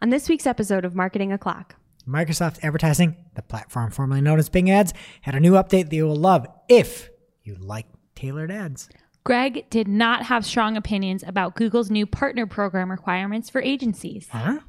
[0.00, 1.74] On this week's episode of Marketing O'Clock,
[2.06, 6.06] Microsoft Advertising, the platform formerly known as Bing Ads, had a new update that you
[6.06, 7.10] will love if
[7.42, 8.88] you like tailored ads.
[9.24, 14.28] Greg did not have strong opinions about Google's new partner program requirements for agencies.
[14.30, 14.60] Huh?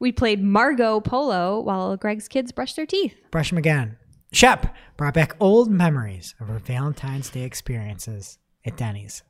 [0.00, 3.14] we played Marco Polo while Greg's kids brushed their teeth.
[3.30, 3.96] Brush them again.
[4.32, 9.22] Shep brought back old memories of her Valentine's Day experiences at Denny's.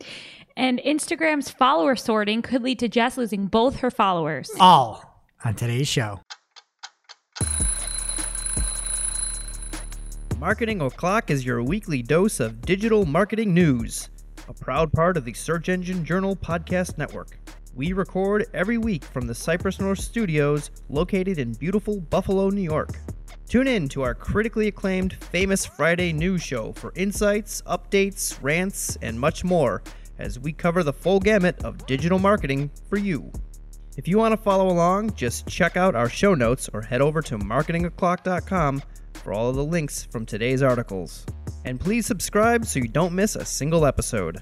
[0.57, 4.51] And Instagram's follower sorting could lead to Jess losing both her followers.
[4.61, 6.21] All on today's show.
[10.39, 14.11] Marketing O'Clock is your weekly dose of digital marketing news,
[14.49, 17.39] a proud part of the Search Engine Journal Podcast Network.
[17.75, 22.91] We record every week from the Cypress North Studios located in beautiful Buffalo, New York.
[23.53, 29.21] Tune in to our critically acclaimed Famous Friday news show for insights, updates, rants, and
[29.21, 29.83] much more
[30.19, 33.31] as we cover the full gamut of digital marketing for you.
[33.99, 37.21] If you want to follow along, just check out our show notes or head over
[37.21, 38.83] to marketingoclock.com
[39.17, 41.27] for all of the links from today's articles.
[41.67, 44.41] And please subscribe so you don't miss a single episode.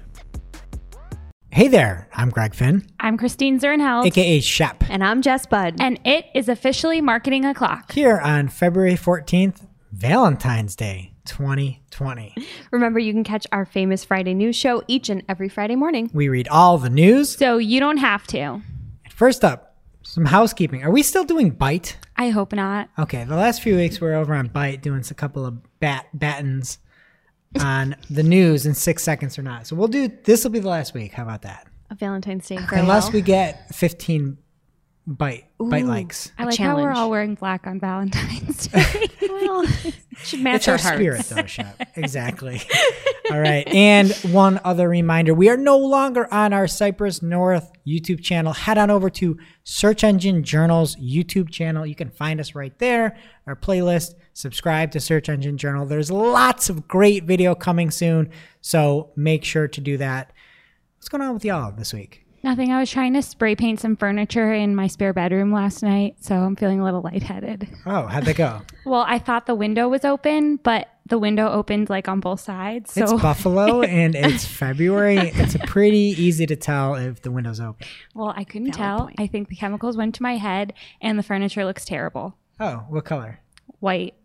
[1.53, 4.83] Hey there, I'm Greg Finn, I'm Christine Zirnheld, aka Shep.
[4.89, 5.75] And I'm Jess Budd.
[5.81, 7.91] and it is officially Marketing O'Clock.
[7.91, 12.35] Here on February 14th, Valentine's Day 2020.
[12.71, 16.09] Remember, you can catch our famous Friday news show each and every Friday morning.
[16.13, 17.35] We read all the news.
[17.35, 18.61] So you don't have to.
[19.09, 20.83] First up, some housekeeping.
[20.83, 21.95] Are we still doing Byte?
[22.15, 22.89] I hope not.
[22.97, 26.77] Okay, the last few weeks we're over on Byte doing a couple of bat battens
[27.59, 29.67] on the news in six seconds or not.
[29.67, 31.13] So we'll do this will be the last week.
[31.13, 31.67] How about that?
[31.89, 32.81] A Valentine's Day farewell.
[32.81, 34.37] Unless we get 15
[35.07, 35.87] bite Byte Ooh.
[35.87, 36.31] likes.
[36.37, 39.07] I A like how we're all wearing black on Valentine's Day.
[39.29, 39.65] well,
[40.23, 40.95] should match It's our hearts.
[40.95, 41.89] spirit though, Shep.
[41.97, 42.61] Exactly.
[43.31, 43.67] All right.
[43.67, 48.53] And one other reminder, we are no longer on our Cypress North YouTube channel.
[48.53, 51.85] Head on over to Search Engine Journal's YouTube channel.
[51.85, 53.17] You can find us right there.
[53.47, 54.13] Our playlist.
[54.33, 55.85] Subscribe to Search Engine Journal.
[55.85, 58.29] There's lots of great video coming soon.
[58.61, 60.31] So make sure to do that.
[60.97, 62.25] What's going on with y'all this week?
[62.43, 62.71] Nothing.
[62.71, 66.35] I was trying to spray paint some furniture in my spare bedroom last night, so
[66.35, 67.67] I'm feeling a little lightheaded.
[67.85, 68.61] Oh, how'd that go?
[68.83, 72.93] Well, I thought the window was open, but the window opened like on both sides.
[72.93, 75.17] So It's Buffalo and it's February.
[75.19, 77.85] It's pretty easy to tell if the window's open.
[78.15, 79.11] well, I couldn't tell.
[79.19, 82.35] I think the chemicals went to my head and the furniture looks terrible.
[82.59, 83.39] Oh, what color?
[83.81, 84.15] White.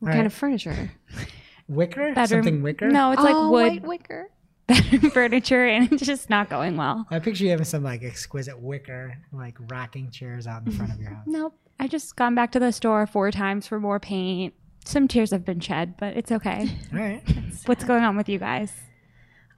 [0.00, 0.90] What All kind of furniture?
[1.68, 2.12] Wicker?
[2.14, 2.42] Bedroom.
[2.44, 2.88] Something wicker?
[2.88, 4.30] No, it's like oh, wood white wicker.
[4.68, 7.06] bedroom furniture and it's just not going well.
[7.10, 11.00] I picture you having some like exquisite wicker, like rocking chairs out in front of
[11.00, 11.24] your house.
[11.26, 11.54] Nope.
[11.80, 14.54] I just gone back to the store four times for more paint.
[14.84, 16.68] Some tears have been shed, but it's okay.
[16.92, 17.22] All right.
[17.66, 18.72] What's going on with you guys?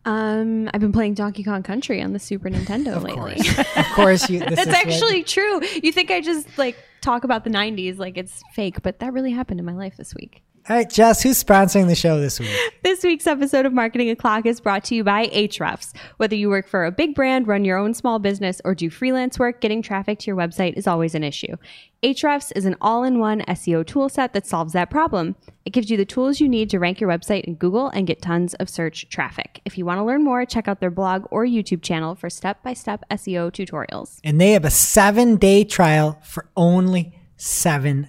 [0.04, 3.42] Um, I've been playing Donkey Kong Country on the Super Nintendo Of lately.
[3.42, 3.58] course.
[3.76, 4.40] of course, you.
[4.40, 5.62] This That's is what- actually true.
[5.82, 9.32] You think I just like talk about the 90s like it's fake, but that really
[9.32, 10.42] happened in my life this week.
[10.66, 12.48] All right, Jess, who's sponsoring the show this week?
[12.82, 15.94] This week's episode of Marketing O'Clock is brought to you by Ahrefs.
[16.16, 19.38] Whether you work for a big brand, run your own small business, or do freelance
[19.38, 21.56] work, getting traffic to your website is always an issue.
[22.02, 25.36] Ahrefs is an all-in-one SEO toolset that solves that problem.
[25.66, 28.22] It gives you the tools you need to rank your website in Google and get
[28.22, 29.60] tons of search traffic.
[29.66, 33.04] If you want to learn more, check out their blog or YouTube channel for step-by-step
[33.10, 34.18] SEO tutorials.
[34.24, 38.08] And they have a seven day trial for only $7.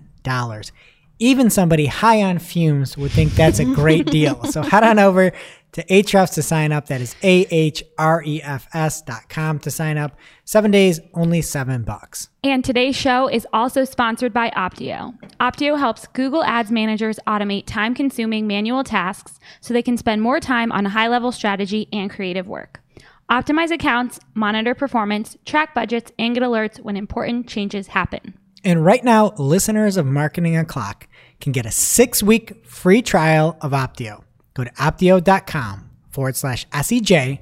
[1.19, 4.43] Even somebody high on fumes would think that's a great deal.
[4.45, 5.31] So head on over
[5.75, 6.87] to Ahrefs to sign up.
[6.87, 10.17] That is A H R E F S dot com to sign up.
[10.45, 12.29] Seven days, only seven bucks.
[12.43, 15.13] And today's show is also sponsored by Opteo.
[15.39, 20.39] Opteo helps Google Ads managers automate time consuming manual tasks so they can spend more
[20.39, 22.81] time on high level strategy and creative work.
[23.29, 28.37] Optimize accounts, monitor performance, track budgets, and get alerts when important changes happen.
[28.65, 31.07] And right now, listeners of Marketing O'Clock
[31.39, 34.23] can get a six week free trial of Opteo.
[34.55, 37.39] Go to opteo.com forward slash SEJ.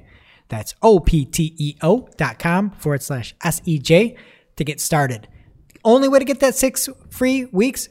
[0.48, 4.16] That's O P T E O dot com forward slash SEJ
[4.56, 5.26] to get started.
[5.72, 7.88] The only way to get that six free weeks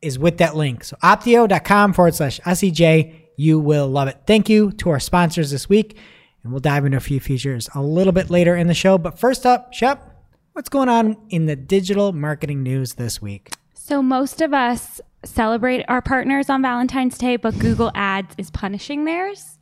[0.00, 0.84] is with that link.
[0.84, 3.14] So opteo.com forward slash SEJ.
[3.36, 4.18] You will love it.
[4.26, 5.98] Thank you to our sponsors this week.
[6.44, 8.96] And we'll dive into a few features a little bit later in the show.
[8.96, 10.15] But first up, Shep,
[10.56, 13.50] what's going on in the digital marketing news this week?
[13.74, 19.04] So, most of us celebrate our partners on Valentine's Day, but Google Ads is punishing
[19.04, 19.58] theirs.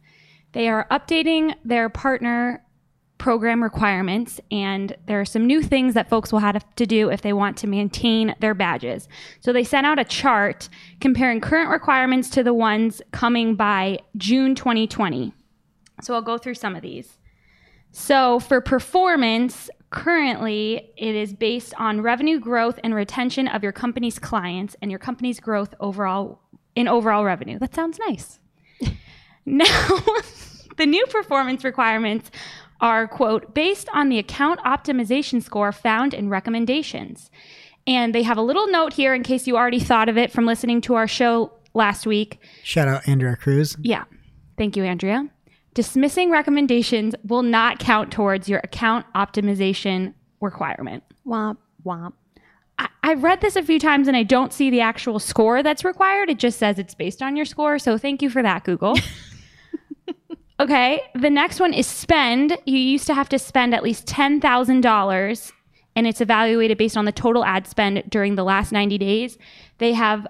[0.53, 2.65] They are updating their partner
[3.19, 7.23] program requirements, and there are some new things that folks will have to do if
[7.23, 9.09] they want to maintain their badges.
[9.41, 10.69] So, they sent out a chart
[11.01, 15.35] comparing current requirements to the ones coming by June 2020.
[16.03, 17.19] So, I'll go through some of these.
[17.91, 24.19] So, for performance, currently it is based on revenue growth and retention of your company's
[24.19, 26.41] clients and your company's growth overall
[26.75, 27.61] in overall revenue.
[27.61, 28.41] That sounds nice.
[29.47, 29.65] now,
[30.77, 32.33] the new performance requirements
[32.81, 37.31] are quote based on the account optimization score found in recommendations.
[37.87, 40.45] And they have a little note here in case you already thought of it from
[40.45, 42.41] listening to our show last week.
[42.65, 43.77] Shout out Andrea Cruz.
[43.81, 44.05] Yeah.
[44.59, 45.29] Thank you, Andrea.
[45.75, 51.03] Dismissing recommendations will not count towards your account optimization requirement.
[51.27, 52.13] Womp womp.
[52.79, 55.85] I, I've read this a few times and I don't see the actual score that's
[55.85, 56.31] required.
[56.31, 57.79] It just says it's based on your score.
[57.79, 58.99] So thank you for that, Google.
[60.61, 61.03] okay.
[61.15, 62.57] The next one is spend.
[62.65, 65.53] You used to have to spend at least $10,000
[65.97, 69.39] and it's evaluated based on the total ad spend during the last 90 days.
[69.79, 70.27] They have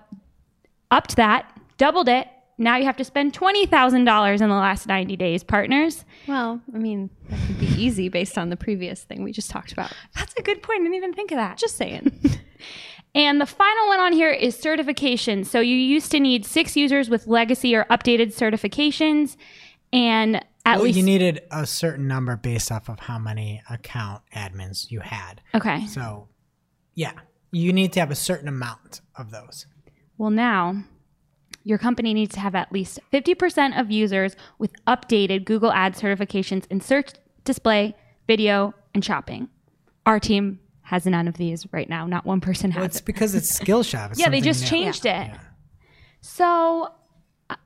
[0.91, 2.29] upped that, doubled it.
[2.59, 6.05] Now you have to spend $20,000 in the last 90 days, partners.
[6.29, 9.73] Well, I mean, that could be easy based on the previous thing we just talked
[9.73, 9.93] about.
[10.15, 10.81] That's a good point.
[10.81, 11.59] I didn't even think of that.
[11.59, 12.13] Just saying.
[13.17, 15.45] And the final one on here is certification.
[15.45, 19.37] So you used to need six users with legacy or updated certifications,
[19.93, 20.37] and
[20.67, 24.91] at Well, least you needed a certain number based off of how many account admins
[24.91, 25.43] you had.
[25.55, 25.87] okay.
[25.87, 26.27] So,
[26.97, 27.13] yeah,
[27.53, 29.67] you need to have a certain amount of those.
[30.19, 30.83] Well, now
[31.65, 36.67] your company needs to have at least 50% of users with updated Google Ads certifications
[36.71, 37.11] in search,
[37.45, 37.97] display,
[38.27, 39.49] video, and shopping.
[40.07, 42.07] Our team has none of these right now.
[42.07, 43.05] Not one person has Well, it's it.
[43.07, 44.11] because it's Skillshop.
[44.13, 44.69] It's Yeah, they just new.
[44.69, 45.31] changed it.
[46.21, 46.89] So
[47.51, 47.57] uh,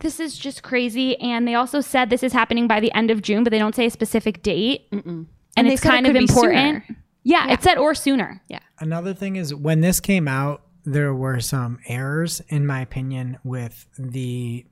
[0.00, 1.16] this is just crazy.
[1.20, 3.74] And they also said this is happening by the end of June, but they don't
[3.74, 4.86] say a specific date.
[4.90, 5.26] And,
[5.56, 6.84] they it's said it kind of important.
[6.86, 6.98] sooner.
[7.24, 8.40] Yeah, it said or sooner.
[8.48, 8.60] yeah.
[8.80, 10.62] Another thing is when this came out,
[10.92, 14.66] there were some errors, in my opinion, with the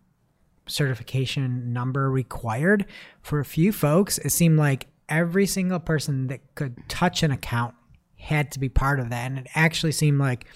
[0.67, 2.87] certification number required.
[3.23, 7.75] For a few folks, it seemed like every single person that could touch an account
[8.17, 9.31] had to be part of that.
[9.31, 10.47] And it actually seemed like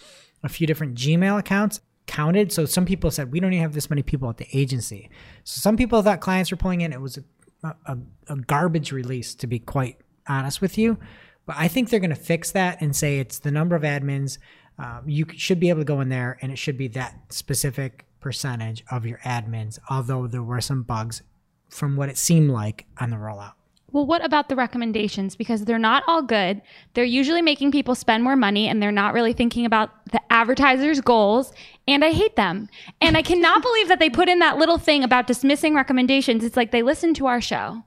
[0.42, 2.50] a few different Gmail accounts counted.
[2.50, 5.10] So some people said, we don't even have this many people at the agency.
[5.44, 6.92] So some people thought clients were pulling in.
[6.92, 7.18] It was
[7.62, 7.98] a, a,
[8.28, 10.98] a garbage release, to be quite honest with you.
[11.46, 14.38] But I think they're going to fix that and say it's the number of admins.
[14.80, 18.06] Um, you should be able to go in there and it should be that specific
[18.20, 21.22] percentage of your admins, although there were some bugs
[21.68, 23.52] from what it seemed like on the rollout.
[23.92, 25.36] Well, what about the recommendations?
[25.36, 26.62] Because they're not all good.
[26.94, 31.00] They're usually making people spend more money and they're not really thinking about the advertiser's
[31.00, 31.52] goals.
[31.88, 32.68] And I hate them.
[33.00, 36.44] And I cannot believe that they put in that little thing about dismissing recommendations.
[36.44, 37.82] It's like they listen to our show.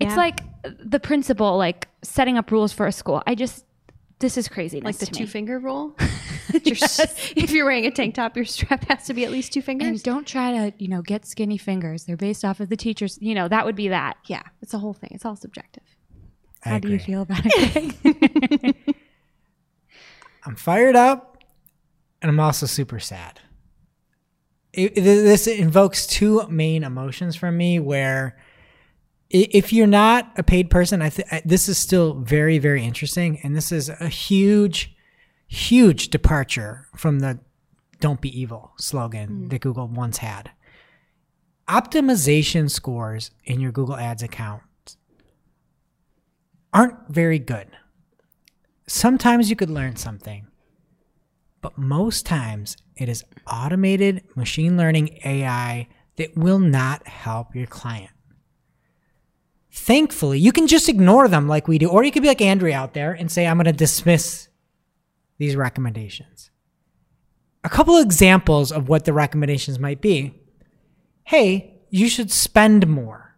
[0.00, 3.22] It's like the principal, like setting up rules for a school.
[3.26, 3.64] I just,
[4.20, 4.84] this is craziness.
[4.84, 5.28] Like the two me.
[5.28, 5.96] finger rule.
[6.64, 9.52] Your s- if you're wearing a tank top, your strap has to be at least
[9.52, 9.88] two fingers.
[9.88, 12.04] And don't try to, you know, get skinny fingers.
[12.04, 13.18] They're based off of the teachers.
[13.20, 14.16] You know, that would be that.
[14.26, 15.10] yeah, it's a whole thing.
[15.12, 15.82] It's all subjective.
[16.64, 18.76] I How do you feel about it?
[20.44, 21.38] I'm fired up
[22.22, 23.40] and I'm also super sad.
[24.72, 28.42] It, it- this invokes two main emotions from me where i-
[29.34, 33.40] if you're not a paid person, I th- this is still very, very interesting.
[33.42, 34.94] And this is a huge,
[35.46, 37.40] huge departure from the
[38.00, 39.48] don't be evil slogan hmm.
[39.48, 40.50] that Google once had.
[41.68, 44.62] Optimization scores in your Google Ads account
[46.72, 47.68] aren't very good
[48.86, 50.46] sometimes you could learn something,
[51.60, 58.10] but most times it is automated machine learning AI that will not help your client.
[59.76, 62.76] Thankfully, you can just ignore them like we do, or you could be like Andrea
[62.76, 64.48] out there and say, I'm going to dismiss
[65.38, 66.52] these recommendations.
[67.64, 70.40] A couple examples of what the recommendations might be
[71.26, 73.36] hey, you should spend more.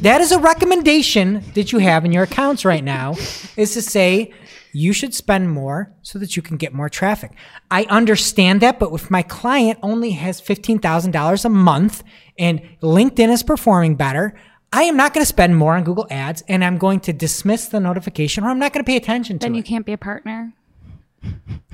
[0.00, 3.12] That is a recommendation that you have in your accounts right now
[3.56, 4.32] is to say
[4.72, 7.32] you should spend more so that you can get more traffic.
[7.70, 12.02] I understand that, but if my client only has $15,000 a month
[12.38, 14.34] and LinkedIn is performing better,
[14.72, 17.66] I am not going to spend more on Google Ads and I'm going to dismiss
[17.66, 19.48] the notification or I'm not going to pay attention to it.
[19.48, 19.58] then it.
[19.58, 20.52] you can't be a partner.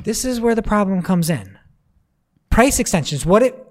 [0.03, 1.59] This is where the problem comes in.
[2.49, 3.27] Price extensions.
[3.27, 3.63] What it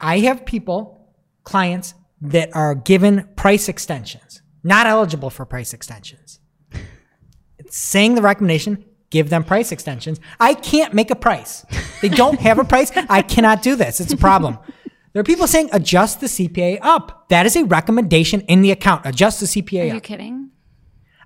[0.00, 6.40] I have people, clients that are given price extensions, not eligible for price extensions.
[7.58, 10.20] It's saying the recommendation, give them price extensions.
[10.38, 11.64] I can't make a price.
[12.00, 12.92] They don't have a price.
[13.08, 14.00] I cannot do this.
[14.00, 14.58] It's a problem.
[15.18, 17.28] There are people saying adjust the CPA up.
[17.28, 19.04] That is a recommendation in the account.
[19.04, 19.90] Adjust the CPA up.
[19.90, 20.50] Are you kidding?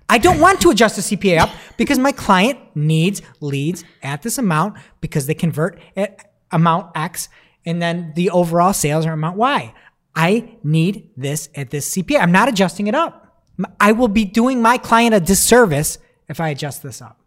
[0.09, 4.39] I don't want to adjust the CPA up because my client needs leads at this
[4.39, 7.29] amount because they convert at amount X
[7.67, 9.71] and then the overall sales are amount Y.
[10.15, 12.19] I need this at this CPA.
[12.19, 13.43] I'm not adjusting it up.
[13.79, 17.22] I will be doing my client a disservice if I adjust this up.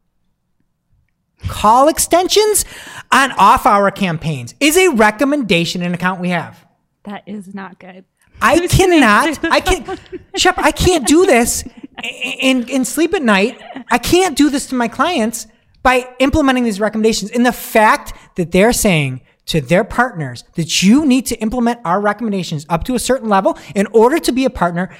[1.48, 2.64] Call extensions
[3.12, 6.66] on off hour campaigns is a recommendation in account we have.
[7.04, 8.04] That is not good.
[8.40, 9.44] I cannot.
[9.44, 10.00] I can't.
[10.36, 11.64] Shep, I can't do this
[12.42, 13.60] and, and sleep at night.
[13.90, 15.46] I can't do this to my clients
[15.82, 17.30] by implementing these recommendations.
[17.30, 22.00] And the fact that they're saying to their partners that you need to implement our
[22.00, 24.94] recommendations up to a certain level in order to be a partner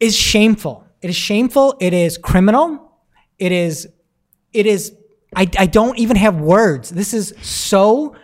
[0.00, 0.84] is shameful.
[1.00, 1.76] It is shameful.
[1.80, 2.92] It is criminal.
[3.38, 3.88] It is,
[4.52, 4.94] it is,
[5.36, 6.88] I, I don't even have words.
[6.88, 8.16] This is so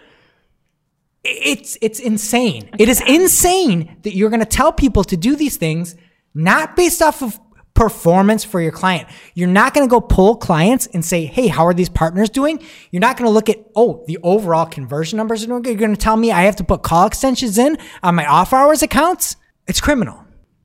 [1.23, 2.71] it's it's insane.
[2.79, 5.95] It is insane that you're going to tell people to do these things
[6.35, 7.39] not based off of
[7.75, 9.09] performance for your client.
[9.35, 12.61] You're not going to go pull clients and say, "Hey, how are these partners doing?"
[12.91, 15.79] You're not going to look at, "Oh, the overall conversion numbers are doing good." You're
[15.79, 18.83] going to tell me I have to put call extensions in on my off hours
[18.83, 19.37] accounts?
[19.69, 20.25] It's criminal.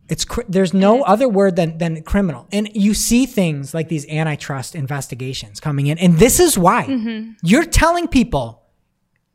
[0.09, 2.47] It's cr- there's no other word than than criminal.
[2.51, 7.31] And you see things like these antitrust investigations coming in, and this is why mm-hmm.
[7.43, 8.63] you're telling people,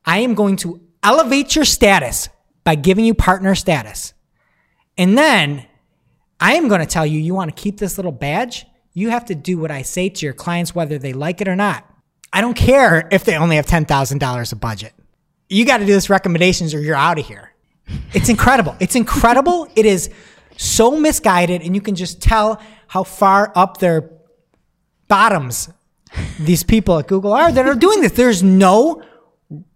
[0.04, 2.28] "I am going to elevate your status
[2.64, 4.14] by giving you partner status,"
[4.96, 5.66] and then
[6.40, 8.66] I am going to tell you, you want to keep this little badge.
[8.94, 11.54] You have to do what I say to your clients, whether they like it or
[11.54, 11.88] not.
[12.32, 14.92] I don't care if they only have ten thousand dollars of budget.
[15.48, 17.52] You got to do this recommendations, or you're out of here.
[18.12, 18.74] It's incredible.
[18.80, 19.68] It's incredible.
[19.76, 20.10] It is
[20.56, 24.10] so misguided, and you can just tell how far up their
[25.08, 25.68] bottoms
[26.40, 28.12] these people at Google are that are doing this.
[28.12, 29.02] There's no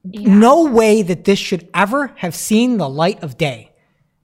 [0.05, 3.73] no way that this should ever have seen the light of day.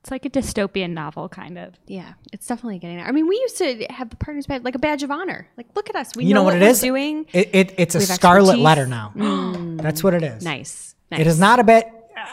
[0.00, 1.74] It's like a dystopian novel, kind of.
[1.86, 3.06] Yeah, it's definitely getting there.
[3.06, 5.46] I mean, we used to have the partners badge like a badge of honor.
[5.56, 6.16] Like, look at us.
[6.16, 6.80] We You know, what, what it we're is?
[6.80, 7.26] doing.
[7.32, 8.64] It, it, it's a We have scarlet expertise.
[8.64, 9.12] letter now.
[9.82, 10.42] That's what it is.
[10.44, 10.96] Nice.
[11.10, 11.20] nice.
[11.20, 11.86] It is not a bit.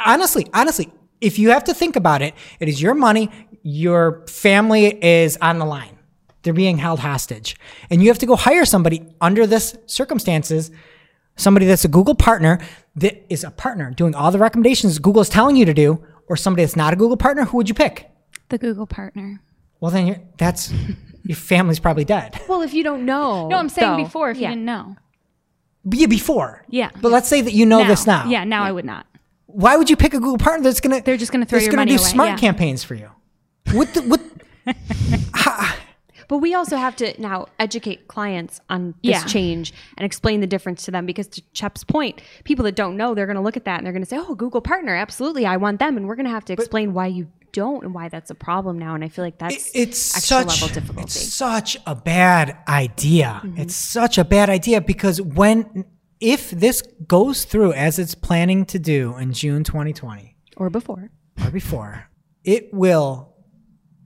[0.06, 3.30] Honestly, honestly, if you have to think about it, it is your money.
[3.64, 5.98] Your family is on the line.
[6.44, 7.58] They're being held hostage,
[7.90, 10.72] and you have to go hire somebody under this circumstances.
[11.36, 12.60] Somebody that's a Google partner
[12.96, 16.38] that is a partner doing all the recommendations Google is telling you to do, or
[16.38, 17.46] somebody that's not a Google partner.
[17.46, 18.10] Who would you pick?
[18.50, 19.42] The Google partner.
[19.80, 20.74] Well, then you're, that's
[21.24, 22.40] your family's probably dead.
[22.50, 23.48] Well, if you don't know.
[23.48, 24.50] No, I'm saying though, before if yeah.
[24.50, 24.96] you didn't know.
[25.92, 26.66] Yeah, before.
[26.68, 26.90] Yeah.
[27.00, 28.26] But let's say that you know this now.
[28.28, 29.06] Yeah, now I would not.
[29.46, 31.02] Why would you pick a Google partner that's gonna?
[31.02, 32.38] They're just gonna throw that's your gonna money do away, smart yeah.
[32.38, 33.10] campaigns for you.
[33.74, 34.22] What the, what?
[36.28, 39.24] But we also have to now educate clients on this Yeah.
[39.26, 43.16] change and explain the difference to them because to Shep's point, people that don't know,
[43.16, 45.48] they're going to look at that and they're going to say, "Oh, Google partner, absolutely,
[45.48, 48.10] I want them." And we're going to have to explain why you don't and why
[48.10, 48.94] that's a problem now.
[48.94, 51.02] And I feel like that's it's extra such level difficulty.
[51.02, 53.42] it's such a bad idea.
[53.44, 53.62] Mm-hmm.
[53.62, 55.84] It's such a bad idea because when
[56.20, 61.10] if this goes through as it's planning to do in June 2020 or before.
[61.44, 62.08] or before,
[62.44, 63.29] it will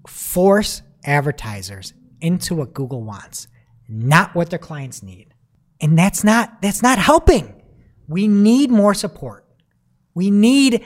[0.08, 3.48] force advertisers into what Google wants,
[3.88, 5.34] not what their clients need.
[5.82, 7.62] And that's not that's not helping.
[8.08, 9.46] We need more support.
[10.14, 10.84] We need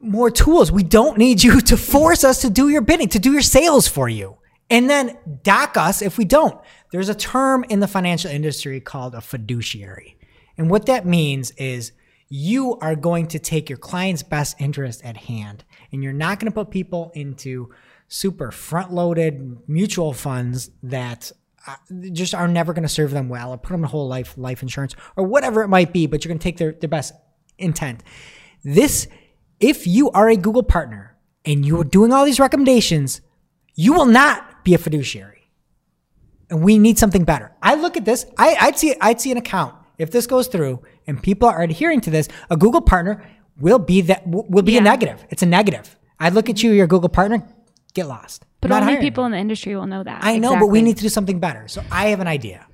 [0.00, 0.72] more tools.
[0.72, 3.86] We don't need you to force us to do your bidding, to do your sales
[3.86, 4.36] for you,
[4.68, 6.58] and then dock us if we don't.
[6.90, 10.18] There's a term in the financial industry called a fiduciary.
[10.58, 11.92] And what that means is
[12.28, 16.50] you are going to take your client's best interest at hand, and you're not going
[16.50, 17.70] to put people into
[18.12, 21.32] super front loaded mutual funds that
[21.66, 21.76] uh,
[22.12, 24.60] just are never going to serve them well or put them in whole life life
[24.60, 27.14] insurance or whatever it might be, but you're going to take their, their best
[27.56, 28.02] intent.
[28.62, 29.08] This,
[29.60, 31.16] if you are a Google partner
[31.46, 33.22] and you are doing all these recommendations,
[33.74, 35.50] you will not be a fiduciary.
[36.50, 37.52] And we need something better.
[37.62, 39.74] I look at this, I, I'd see I'd see an account.
[39.96, 43.24] If this goes through and people are adhering to this, a Google partner
[43.58, 45.24] will be that will be a negative.
[45.30, 45.96] It's a negative.
[46.20, 47.48] I look at you, you're a Google partner,
[47.94, 48.44] get lost.
[48.60, 50.20] But Not only hiring people in the industry will know that.
[50.22, 51.68] I know, but we need to do something better.
[51.68, 52.66] So I have an idea.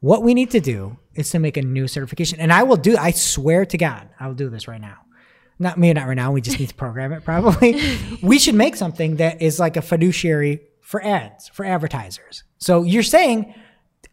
[0.00, 2.96] What we need to do is to make a new certification, and I will do.
[2.96, 4.98] I swear to God, I will do this right now.
[5.58, 6.32] Not me, not right now.
[6.32, 7.24] We just need to program it.
[7.24, 7.80] Probably,
[8.22, 12.44] we should make something that is like a fiduciary for ads for advertisers.
[12.58, 13.54] So you're saying,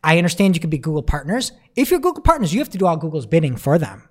[0.04, 1.51] I understand you could be Google partners.
[1.75, 4.08] If you're Google partners, you have to do all Google's bidding for them.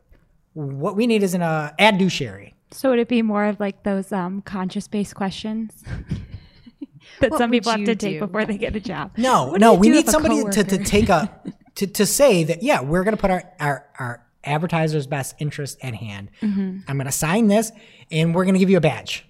[0.52, 2.54] What we need is an uh, adduciary.
[2.70, 5.72] So would it be more of like those um, conscious-based questions
[7.20, 9.12] that What some people have you to take before they get a job?
[9.16, 11.30] No, no, we need somebody to, to take a
[11.76, 15.94] to, to say that yeah, we're gonna put our our, our advertisers' best interest at
[15.94, 16.30] hand.
[16.42, 16.80] Mm-hmm.
[16.86, 17.72] I'm gonna sign this,
[18.10, 19.26] and we're gonna give you a badge.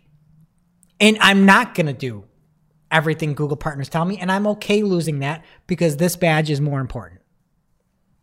[1.01, 2.25] And I'm not gonna do
[2.91, 6.81] everything Google partners tell me, and I'm okay losing that because this badge is more
[6.81, 7.21] important.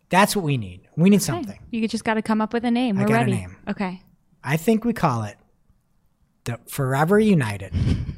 [0.10, 0.82] That's what we need.
[0.96, 1.60] We need something.
[1.72, 2.98] You just got to come up with a name.
[2.98, 3.32] We're got a ready.
[3.34, 3.58] name.
[3.68, 4.02] Okay.
[4.46, 5.38] I think we call it
[6.44, 7.74] the Forever United,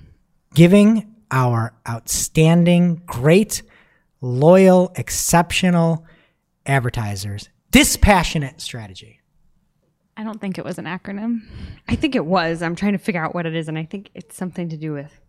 [0.54, 3.64] giving our outstanding, great,
[4.20, 6.06] loyal, exceptional
[6.66, 7.48] advertisers.
[7.72, 9.22] Dispassionate strategy.
[10.18, 11.42] I don't think it was an acronym.
[11.88, 12.62] I think it was.
[12.62, 14.92] I'm trying to figure out what it is, and I think it's something to do
[14.94, 15.22] with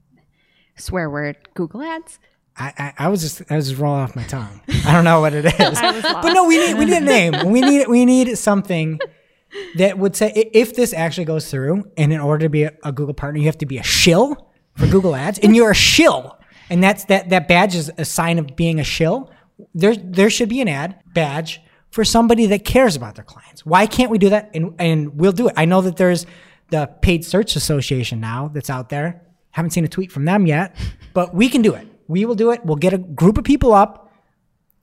[0.77, 2.19] swear word Google Ads.
[2.57, 4.61] I, I, I was just I was just rolling off my tongue.
[4.85, 5.81] I don't know what it is.
[5.81, 7.51] But no, we need we need a name.
[7.51, 8.99] We need we need something
[9.77, 12.93] that would say if this actually goes through, and in order to be a, a
[12.93, 16.39] Google partner, you have to be a shill for Google Ads, and you're a shill,
[16.71, 19.31] and that's that that badge is a sign of being a shill.
[19.75, 23.65] There there should be an ad badge for somebody that cares about their clients.
[23.65, 24.51] Why can't we do that?
[24.55, 25.55] And and we'll do it.
[25.57, 26.27] I know that there's
[26.71, 29.23] the Paid Search Association now that's out there.
[29.51, 30.77] Haven't seen a tweet from them yet,
[31.15, 31.87] but we can do it.
[32.07, 32.65] We will do it.
[32.65, 34.08] We'll get a group of people up,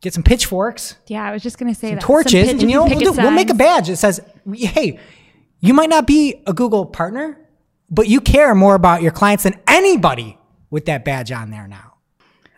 [0.05, 2.01] get some pitchforks, Yeah, I was just gonna say that.
[2.01, 3.11] Torches, and you know we'll do?
[3.11, 4.21] We'll make a badge that says,
[4.53, 4.99] "Hey,
[5.59, 7.39] you might not be a Google partner,
[7.89, 10.37] but you care more about your clients than anybody
[10.69, 11.95] with that badge on there now."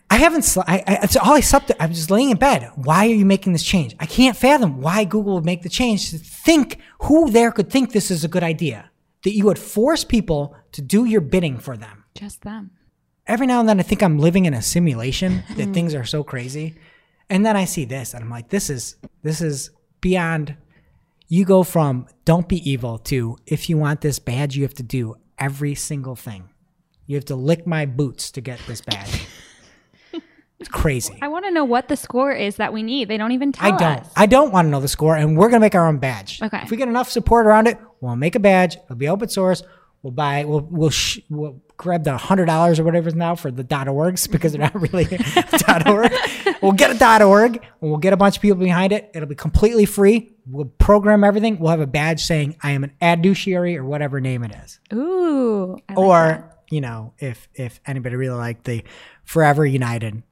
[0.09, 0.43] I haven't.
[0.43, 1.71] Sl- I, I, it's all I slept.
[1.79, 2.69] I'm just laying in bed.
[2.75, 3.95] Why are you making this change?
[3.97, 6.11] I can't fathom why Google would make the change.
[6.11, 8.91] To think who there could think this is a good idea
[9.23, 12.71] that you would force people to do your bidding for them Just them.
[13.25, 15.73] every now and then I think I'm living in a simulation that mm-hmm.
[15.73, 16.75] things are so crazy.
[17.29, 20.55] And then I see this and I'm like, this is this is beyond
[21.27, 24.83] you go from don't be evil to if you want this badge, you have to
[24.83, 26.49] do every single thing.
[27.05, 29.27] You have to lick my boots to get this badge.
[30.59, 31.17] it's crazy.
[31.21, 33.07] I want to know what the score is that we need.
[33.07, 33.99] They don't even tell I don't.
[33.99, 34.11] us.
[34.15, 36.41] I don't want to know the score, and we're gonna make our own badge.
[36.41, 36.61] Okay.
[36.63, 38.75] If we get enough support around it, we'll make a badge.
[38.75, 39.63] It'll be open source.
[40.01, 40.43] We'll buy.
[40.43, 44.29] We'll we'll sh- we'll grab the hundred dollars or whatever now for the dot orgs
[44.31, 45.05] because they're not really
[45.51, 46.11] dot org.
[46.61, 47.55] We'll get a dot org.
[47.81, 49.11] And we'll get a bunch of people behind it.
[49.13, 50.31] It'll be completely free.
[50.47, 51.59] We'll program everything.
[51.59, 54.79] We'll have a badge saying I am an adduciary or whatever name it is.
[54.93, 55.77] Ooh.
[55.89, 56.57] Like or that.
[56.69, 58.83] you know, if if anybody really liked the
[59.23, 60.23] Forever United,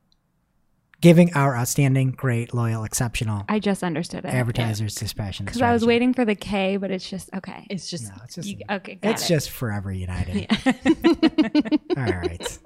[1.06, 4.30] giving our outstanding, great, loyal, exceptional I just understood it.
[4.30, 7.68] advertisers dispassionate Because I was waiting for the K, but it's just okay.
[7.70, 9.28] It's just No, it's just You- okay, got it's it.
[9.34, 10.48] just forever united.
[11.98, 12.60] All right.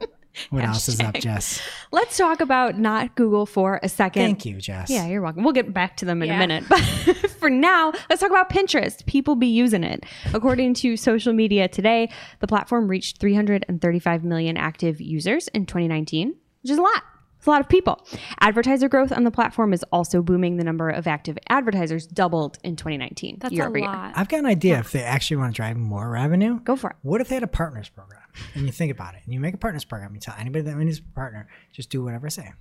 [0.51, 1.61] What else is up, Jess?
[1.91, 4.21] let's talk about not Google for a second.
[4.23, 4.89] Thank you, Jess.
[4.89, 5.43] Yeah, you're welcome.
[5.43, 6.39] We'll get back to them in a Yeah.
[6.39, 6.63] minute.
[6.69, 6.79] But
[7.39, 9.05] for now, let's talk about Pinterest.
[9.05, 10.05] People be using it.
[10.33, 16.71] According to social media today, the platform reached 335 million active users in 2019, which
[16.71, 17.03] is a lot.
[17.39, 18.05] It's a lot of people.
[18.41, 20.57] Advertiser growth on the platform is also booming.
[20.57, 23.87] The number of active advertisers doubled in 2019 That's year a over year.
[23.87, 24.11] lot.
[24.13, 26.59] I've got an idea if they actually want to drive more revenue.
[26.59, 26.95] Go for it.
[27.01, 28.19] What if they had a partners program?
[28.55, 30.75] And you think about it, and you make a partners program, you tell anybody that
[30.77, 32.51] needs a partner, just do whatever I say.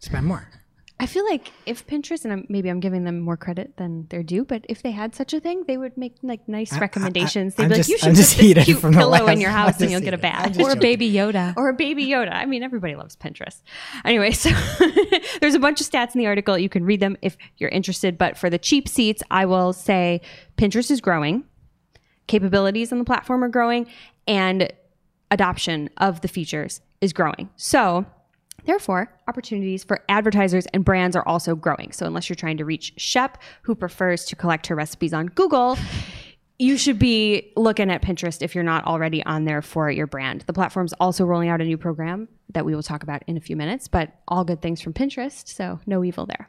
[0.00, 0.48] Spend more.
[1.00, 4.24] I feel like if Pinterest, and I'm, maybe I'm giving them more credit than they're
[4.24, 7.54] due, but if they had such a thing, they would make like nice recommendations.
[7.54, 9.16] They'd I'm be like, you should I'm put just this heated cute from the pillow
[9.18, 10.32] in last- your I'm house and just you'll get a heated.
[10.34, 10.56] I'm badge.
[10.58, 11.54] just or Baby Yoda.
[11.56, 12.32] or a baby Yoda.
[12.34, 13.62] I mean, everybody loves Pinterest.
[14.04, 14.50] Anyway, so
[15.40, 16.58] there's a bunch of stats in the article.
[16.58, 18.18] You can read them if you're interested.
[18.18, 20.20] But for the cheap seats, I will say
[20.56, 21.44] Pinterest is growing,
[22.26, 23.86] capabilities on the platform are growing,
[24.26, 24.72] and
[25.30, 27.50] adoption of the features is growing.
[27.56, 28.04] So,
[28.68, 31.90] therefore, opportunities for advertisers and brands are also growing.
[31.90, 35.76] So, unless you're trying to reach Shep, who prefers to collect her recipes on Google,
[36.58, 40.42] you should be looking at Pinterest if you're not already on there for your brand.
[40.46, 43.40] The platform's also rolling out a new program that we will talk about in a
[43.40, 46.48] few minutes, but all good things from Pinterest, so no evil there.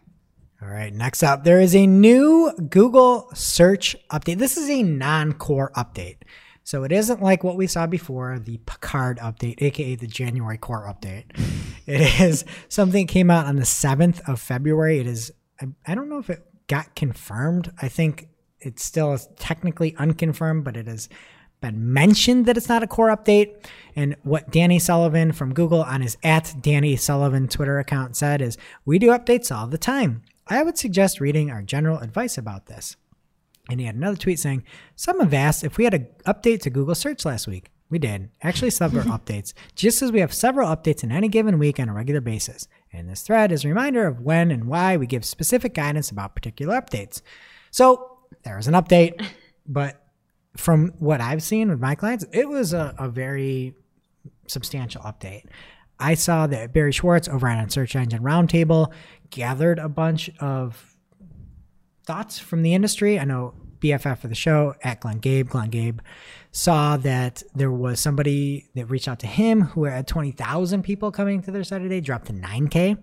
[0.62, 4.39] All right, next up, there is a new Google search update.
[4.39, 6.17] This is a non core update.
[6.69, 10.86] So it isn't like what we saw before, the Picard update, aka the January core
[10.86, 11.23] update.
[11.88, 14.99] It is something that came out on the 7th of February.
[14.99, 17.71] It is, I, I don't know if it got confirmed.
[17.82, 18.29] I think
[18.60, 21.10] it's still technically unconfirmed, but it has
[21.60, 23.65] been mentioned that it's not a core update.
[23.95, 28.60] And what Danny Sullivan from Google on his at Danny Sullivan Twitter account said is,
[28.86, 30.21] We do updates all the time.
[30.45, 32.95] I would suggest reading our general advice about this.
[33.69, 34.63] And he had another tweet saying,
[34.95, 37.71] Some have asked if we had an update to Google search last week.
[37.89, 38.29] We did.
[38.41, 41.93] Actually, several updates, just as we have several updates in any given week on a
[41.93, 42.67] regular basis.
[42.91, 46.36] And this thread is a reminder of when and why we give specific guidance about
[46.36, 47.21] particular updates.
[47.71, 49.23] So there was an update,
[49.67, 50.03] but
[50.58, 53.75] from what I've seen with my clients, it was a, a very
[54.47, 55.45] substantial update.
[55.99, 58.91] I saw that Barry Schwartz over on Search Engine Roundtable
[59.29, 60.95] gathered a bunch of
[62.05, 63.19] thoughts from the industry.
[63.19, 66.00] I know BFF of the show at Glenn Gabe, Glenn Gabe
[66.52, 71.42] saw that there was somebody that reached out to him who had 20,000 people coming
[71.44, 72.98] to their site today, dropped to 9K.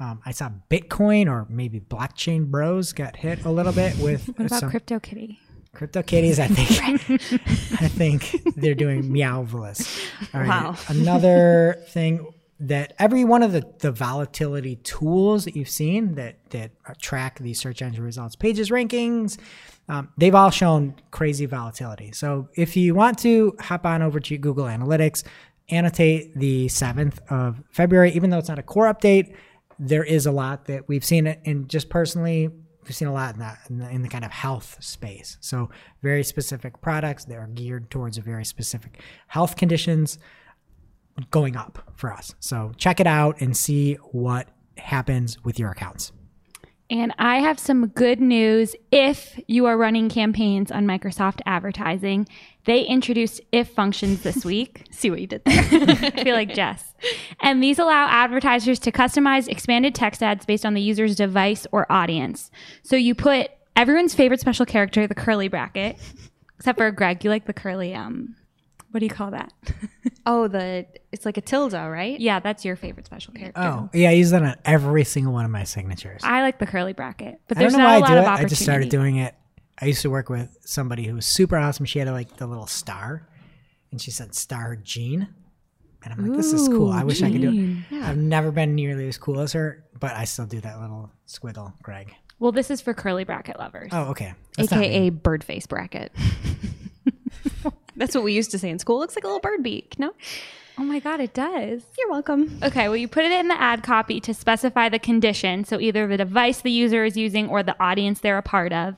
[0.00, 4.46] Um, I saw Bitcoin or maybe Blockchain Bros got hit a little bit with What
[4.46, 5.38] about some CryptoKitty?
[5.74, 6.38] crypto kitties.
[6.40, 7.10] I think
[7.80, 10.02] I think they're doing meowvelous.
[10.34, 10.48] All right.
[10.48, 10.76] Wow.
[10.88, 12.26] Another thing
[12.60, 17.60] that every one of the, the volatility tools that you've seen that that track these
[17.60, 19.38] search engine results pages rankings
[19.88, 22.12] um, they've all shown crazy volatility.
[22.12, 25.24] So if you want to hop on over to google analytics
[25.68, 29.34] annotate the 7th of february even though it's not a core update
[29.78, 31.40] there is a lot that we've seen it.
[31.44, 32.50] And just personally
[32.84, 35.36] we've seen a lot in that in the, in the kind of health space.
[35.40, 35.70] So
[36.02, 40.18] very specific products that are geared towards a very specific health conditions
[41.30, 42.34] going up for us.
[42.40, 46.12] So check it out and see what happens with your accounts.
[46.90, 52.26] And I have some good news if you are running campaigns on Microsoft advertising.
[52.64, 54.86] They introduced if functions this week.
[54.90, 55.58] See what you did there.
[55.70, 56.94] I feel like Jess.
[57.42, 61.90] And these allow advertisers to customize expanded text ads based on the user's device or
[61.92, 62.50] audience.
[62.82, 65.98] So you put everyone's favorite special character, the curly bracket,
[66.58, 68.34] except for Greg, you like the curly um
[68.90, 69.52] what do you call that?
[70.26, 72.18] oh, the it's like a tilde, right?
[72.18, 73.60] Yeah, that's your favorite special character.
[73.60, 76.22] Oh, yeah, I use that on every single one of my signatures.
[76.24, 78.12] I like the curly bracket, but I don't there's know not why a lot I
[78.12, 78.26] do of it.
[78.26, 78.48] I opportunity.
[78.50, 79.34] just started doing it.
[79.80, 81.86] I used to work with somebody who was super awesome.
[81.86, 83.28] She had like the little star,
[83.90, 85.28] and she said "Star Jean,"
[86.02, 86.90] and I'm like, "This is cool.
[86.90, 90.12] I wish I could do it." I've never been nearly as cool as her, but
[90.12, 92.14] I still do that little squiggle, Greg.
[92.40, 93.90] Well, this is for curly bracket lovers.
[93.92, 94.34] Oh, okay.
[94.56, 94.86] That's not me.
[94.86, 96.12] AKA bird face bracket.
[97.98, 98.98] That's what we used to say in school.
[98.98, 99.98] Looks like a little bird beak.
[99.98, 100.12] No,
[100.80, 101.82] Oh my god, it does.
[101.98, 102.56] you're welcome.
[102.62, 106.06] Okay, well, you put it in the ad copy to specify the condition, so either
[106.06, 108.94] the device the user is using or the audience they're a part of.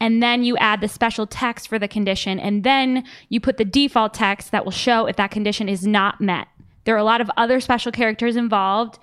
[0.00, 3.64] And then you add the special text for the condition, and then you put the
[3.64, 6.48] default text that will show if that condition is not met.
[6.84, 8.98] There are a lot of other special characters involved.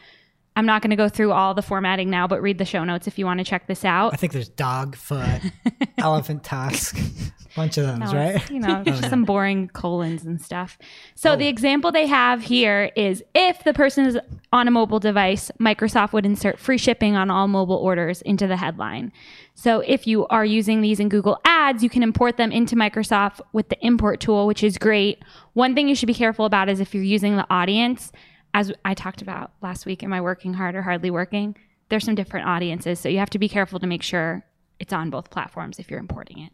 [0.57, 3.07] I'm not going to go through all the formatting now, but read the show notes
[3.07, 4.11] if you want to check this out.
[4.13, 5.39] I think there's dog foot,
[5.97, 6.97] elephant tusk,
[7.55, 8.51] bunch of those, No, right?
[8.51, 10.77] You know, just some boring colons and stuff.
[11.15, 14.17] So the example they have here is if the person is
[14.51, 18.57] on a mobile device, Microsoft would insert free shipping on all mobile orders into the
[18.57, 19.11] headline.
[19.55, 23.41] So if you are using these in Google Ads, you can import them into Microsoft
[23.51, 25.23] with the import tool, which is great.
[25.53, 28.11] One thing you should be careful about is if you're using the audience,
[28.53, 31.55] as I talked about last week am I working hard or hardly working,
[31.89, 32.99] there's some different audiences.
[32.99, 34.45] So you have to be careful to make sure
[34.79, 36.53] it's on both platforms if you're importing it.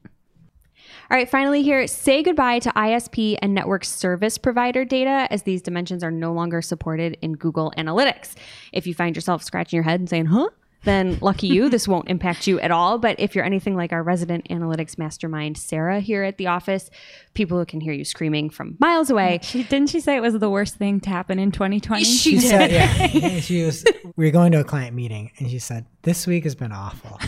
[1.11, 5.61] All right, finally, here, say goodbye to ISP and network service provider data as these
[5.61, 8.33] dimensions are no longer supported in Google Analytics.
[8.73, 10.49] If you find yourself scratching your head and saying, huh?
[10.85, 12.97] Then lucky you, this won't impact you at all.
[12.97, 16.89] But if you're anything like our resident analytics mastermind, Sarah, here at the office,
[17.33, 19.39] people who can hear you screaming from miles away.
[19.43, 22.03] She didn't she say it was the worst thing to happen in 2020?
[22.03, 23.39] She She said, yeah.
[23.41, 23.83] she was.
[24.15, 27.19] We were going to a client meeting, and she said, "This week has been awful.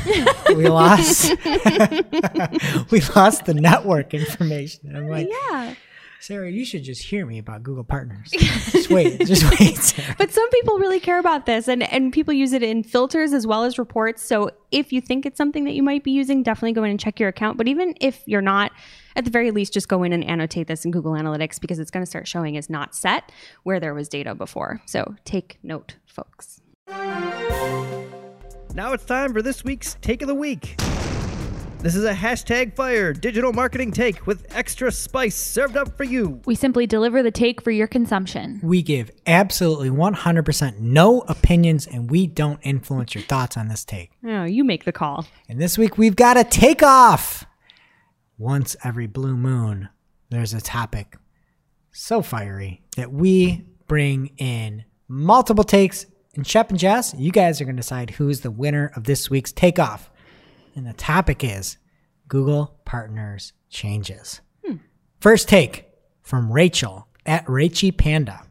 [0.56, 1.32] we lost.
[2.92, 5.76] we lost the network information." And I'm like, Yeah.
[6.20, 8.32] Sarah, you should just hear me about Google Partners.
[8.32, 9.76] just wait, just wait.
[9.78, 10.16] Sarah.
[10.18, 13.46] But some people really care about this and, and people use it in filters as
[13.46, 14.24] well as reports.
[14.24, 17.00] So if you think it's something that you might be using, definitely go in and
[17.00, 17.58] check your account.
[17.58, 18.72] But even if you're not,
[19.16, 21.92] at the very least, just go in and annotate this in Google Analytics because it's
[21.92, 23.32] going to start showing as not set
[23.64, 24.82] where there was data before.
[24.86, 26.62] So take note, folks.
[28.74, 30.76] Now it's time for this week's Take of the Week.
[31.80, 36.42] This is a hashtag fire digital marketing take with extra spice served up for you.
[36.46, 38.60] We simply deliver the take for your consumption.
[38.64, 44.12] We give absolutely 100% no opinions, and we don't influence your thoughts on this take.
[44.26, 45.28] Oh, you make the call.
[45.48, 47.46] And this week we've got a takeoff.
[48.40, 49.88] Once every blue moon,
[50.30, 51.16] there's a topic
[51.92, 56.08] so fiery that we bring in multiple takes.
[56.36, 59.30] And Shep and Jess, you guys are going to decide who's the winner of this
[59.30, 60.10] week's takeoff.
[60.78, 61.78] And the topic is
[62.28, 64.42] Google Partners changes.
[65.20, 65.88] First take
[66.22, 68.44] from Rachel at Rachy Panda.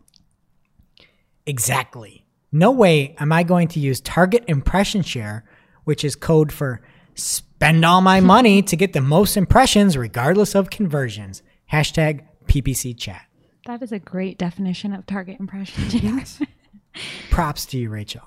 [1.47, 2.27] Exactly.
[2.51, 5.45] No way am I going to use target impression share,
[5.85, 6.83] which is code for
[7.15, 11.45] spend all my money to get the most impressions regardless of conversions.
[11.73, 13.23] Hashtag PPC chat.
[13.67, 15.89] That is a great definition of target impression.
[15.89, 16.41] James.
[17.31, 18.23] Props to you, Rachel.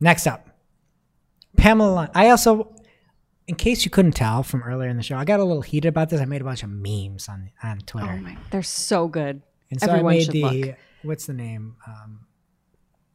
[0.00, 0.48] Next up,
[1.56, 2.10] Pamela.
[2.12, 2.74] I also,
[3.48, 5.88] in case you couldn't tell from earlier in the show, I got a little heated
[5.88, 6.20] about this.
[6.20, 9.42] I made a bunch of memes on on Twitter, Oh my, they're so good.
[9.70, 10.76] and so Everyone I made the look.
[11.02, 11.76] what's the name?
[11.86, 12.20] Um,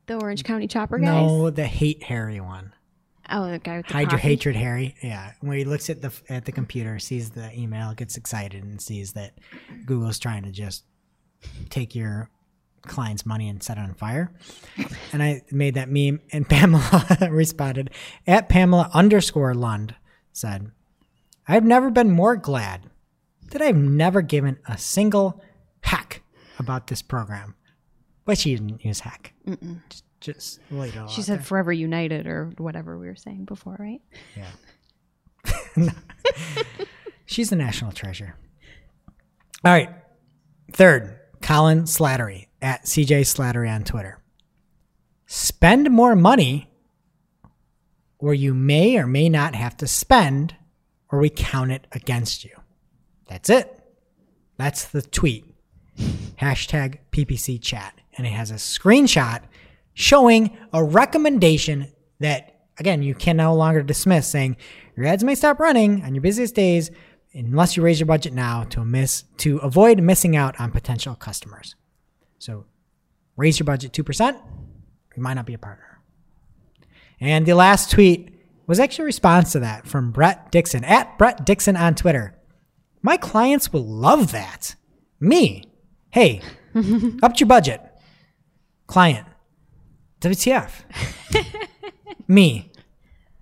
[0.08, 1.08] The Orange County Chopper guys.
[1.08, 2.74] no, the hate Harry one.
[3.34, 4.96] Oh, the guy with the Hide your hatred, Harry.
[5.02, 8.82] Yeah, when he looks at the at the computer, sees the email, gets excited, and
[8.82, 9.38] sees that
[9.86, 10.84] Google's trying to just
[11.70, 12.30] take your
[12.82, 14.34] client's money and set it on fire.
[15.14, 17.92] And I made that meme, and Pamela responded
[18.28, 19.96] at Pamela underscore Lund
[20.34, 20.72] said,
[21.48, 22.90] "I've never been more glad
[23.52, 25.42] that I've never given a single
[25.82, 26.22] hack
[26.60, 27.56] about this program.
[28.24, 29.34] but she didn't use heck.
[29.90, 31.46] Just, just laid it She said there.
[31.46, 34.02] forever united or whatever we were saying before, right?
[35.76, 35.90] Yeah.
[37.26, 38.36] She's a national treasure.
[39.66, 39.90] All right.
[40.72, 44.20] Third, Colin Slattery at CJ Slattery on Twitter.
[45.26, 46.70] Spend more money
[48.22, 50.56] where you may or may not have to spend,
[51.10, 52.52] or we count it against you.
[53.28, 53.80] That's it.
[54.58, 55.46] That's the tweet.
[56.40, 58.00] Hashtag PPC chat.
[58.16, 59.42] And it has a screenshot
[59.94, 64.56] showing a recommendation that, again, you can no longer dismiss, saying
[64.96, 66.92] your ads may stop running on your busiest days
[67.34, 71.76] unless you raise your budget now to miss to avoid missing out on potential customers.
[72.38, 72.66] So
[73.36, 74.40] raise your budget 2%,
[75.16, 75.91] you might not be a partner.
[77.22, 78.30] And the last tweet
[78.66, 82.36] was actually a response to that from Brett Dixon at Brett Dixon on Twitter.
[83.04, 84.76] My clients will love that.
[85.20, 85.64] Me.
[86.10, 86.42] Hey,
[87.24, 87.80] upped your budget.
[88.88, 89.28] Client.
[90.20, 90.72] WTF.
[92.28, 92.72] Me.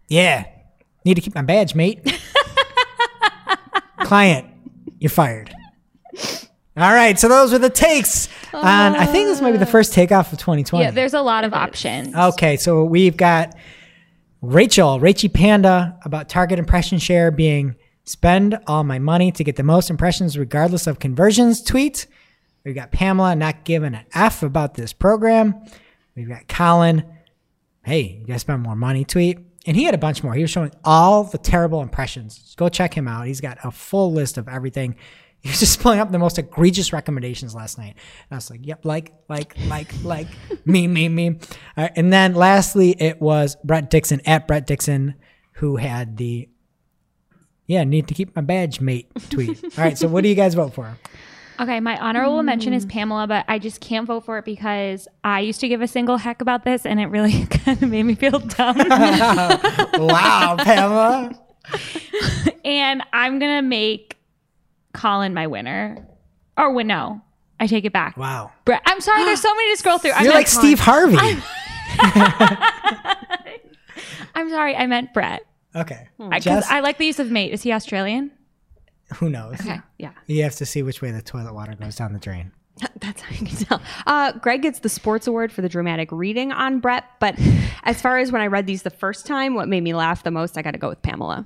[0.08, 0.46] Yeah.
[1.06, 2.20] Need to keep my badge, mate.
[4.02, 4.48] Client.
[5.00, 5.54] You're fired.
[6.80, 8.30] All right, so those were the takes.
[8.54, 10.86] on I think this might be the first takeoff of 2020.
[10.86, 12.16] Yeah, there's a lot of options.
[12.16, 13.54] Okay, so we've got
[14.42, 19.64] Rachel, Rachie Panda, about target impression share being spend all my money to get the
[19.64, 22.08] most impressions regardless of conversions tweet.
[22.64, 25.62] We've got Pamela not giving an F about this program.
[26.16, 27.04] We've got Colin,
[27.84, 29.40] hey, you gotta spend more money tweet.
[29.66, 30.34] And he had a bunch more.
[30.34, 32.56] He was showing all the terrible impressions.
[32.58, 33.28] Go check him out.
[33.28, 34.96] He's got a full list of everything.
[35.44, 37.96] He was just pulling up the most egregious recommendations last night.
[37.96, 40.28] And I was like, yep, like, like, like, like,
[40.66, 41.40] me, me, me.
[41.78, 45.16] Right, and then lastly, it was Brett Dixon at Brett Dixon
[45.54, 46.50] who had the,
[47.68, 49.64] yeah, need to keep my badge, mate tweet.
[49.64, 50.98] All right, so what do you guys vote for?
[51.58, 55.40] Okay, my honorable mention is Pamela, but I just can't vote for it because I
[55.40, 58.16] used to give a single heck about this and it really kind of made me
[58.16, 58.78] feel dumb.
[58.78, 61.32] Wow, Pamela.
[62.66, 64.19] and I'm going to make
[64.94, 66.06] Colin my winner.
[66.58, 67.22] Or win, no,
[67.60, 68.18] I take it back.
[68.18, 68.52] Wow.
[68.66, 70.12] Brett, I'm sorry, there's so many to scroll through.
[70.12, 70.66] I You're like Colin.
[70.66, 71.18] Steve Harvey.
[74.36, 75.42] I'm sorry, I meant Brett.
[75.76, 76.08] Okay.
[76.18, 77.52] Because Jess, I like the use of mate.
[77.52, 78.32] Is he Australian?
[79.16, 79.60] who knows?
[79.60, 79.80] Okay.
[79.98, 80.12] Yeah.
[80.28, 82.52] You have to see which way the toilet water goes down the drain.
[83.02, 83.82] That's how you can tell.
[84.06, 87.06] Uh, Greg gets the sports award for the dramatic reading on Brett.
[87.20, 87.36] But
[87.84, 90.32] as far as when I read these the first time, what made me laugh the
[90.32, 91.46] most, I got to go with Pamela.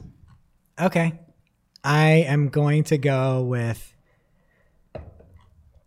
[0.79, 1.19] Okay.
[1.83, 3.93] I am going to go with.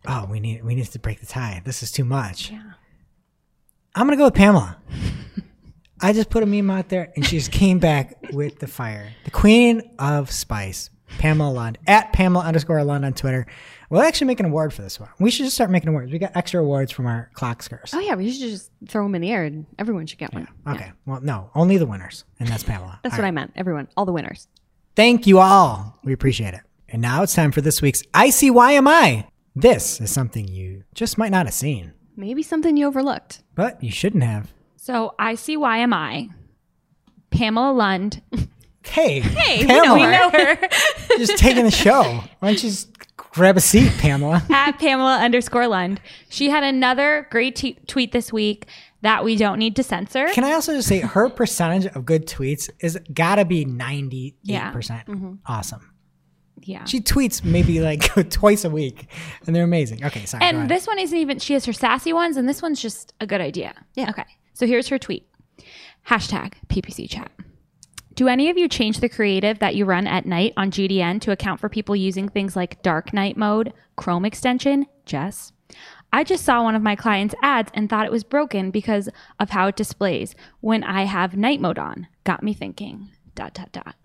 [0.07, 1.61] Oh, we need we need to break the tie.
[1.65, 2.51] This is too much.
[2.51, 2.61] Yeah.
[3.95, 4.77] I'm gonna go with Pamela.
[6.01, 9.11] I just put a meme out there, and she just came back with the fire.
[9.25, 13.47] The queen of spice, Pamela Lund at Pamela underscore Lund on Twitter.
[13.89, 15.09] We'll actually make an award for this one.
[15.17, 16.11] We should just start making awards.
[16.11, 17.93] We got extra awards from our clock scars.
[17.93, 18.15] Oh, yeah.
[18.15, 20.47] We should just throw them in the air and everyone should get one.
[20.67, 20.91] Okay.
[21.05, 22.99] Well, no, only the winners, and that's Pamela.
[23.03, 23.29] That's All what right.
[23.29, 23.53] I meant.
[23.55, 24.47] Everyone, all the winners.
[24.97, 25.99] Thank you all.
[26.03, 26.61] We appreciate it.
[26.89, 29.27] And now it's time for this week's ICYMI.
[29.55, 33.43] This is something you just might not have seen, Maybe something you overlooked.
[33.53, 34.51] but you shouldn't have.
[34.75, 36.29] So I see why am I?
[37.29, 38.23] Pamela Lund.
[38.83, 40.67] Hey, Hey, we Pamela, know We know her
[41.17, 42.01] just taking the show.
[42.39, 44.41] Why don't you just grab a seat, Pamela?
[44.49, 46.01] at Pamela underscore Lund.
[46.29, 48.65] She had another great t- tweet this week
[49.01, 50.27] that we don't need to censor.
[50.33, 54.71] Can I also just say her percentage of good tweets is gotta be 98% Yeah.
[54.73, 55.33] Mm-hmm.
[55.45, 55.93] awesome.
[56.63, 56.83] yeah.
[56.85, 59.07] She tweets maybe like twice a week,
[59.45, 60.03] and they're amazing.
[60.03, 60.43] Okay, sorry.
[60.43, 63.27] And this one isn't even, she has her sassy ones, and this one's just a
[63.27, 63.73] good idea.
[63.95, 64.09] Yeah.
[64.09, 64.25] Okay.
[64.53, 65.27] So here's her tweet
[66.07, 67.31] hashtag PPC chat.
[68.15, 71.31] Do any of you change the creative that you run at night on GDN to
[71.31, 74.87] account for people using things like dark night mode, Chrome extension?
[75.05, 75.51] Jess.
[76.13, 79.49] I just saw one of my clients' ads and thought it was broken because of
[79.49, 82.07] how it displays when I have night mode on.
[82.23, 83.09] Got me thinking.
[83.35, 83.95] Dot dot dot.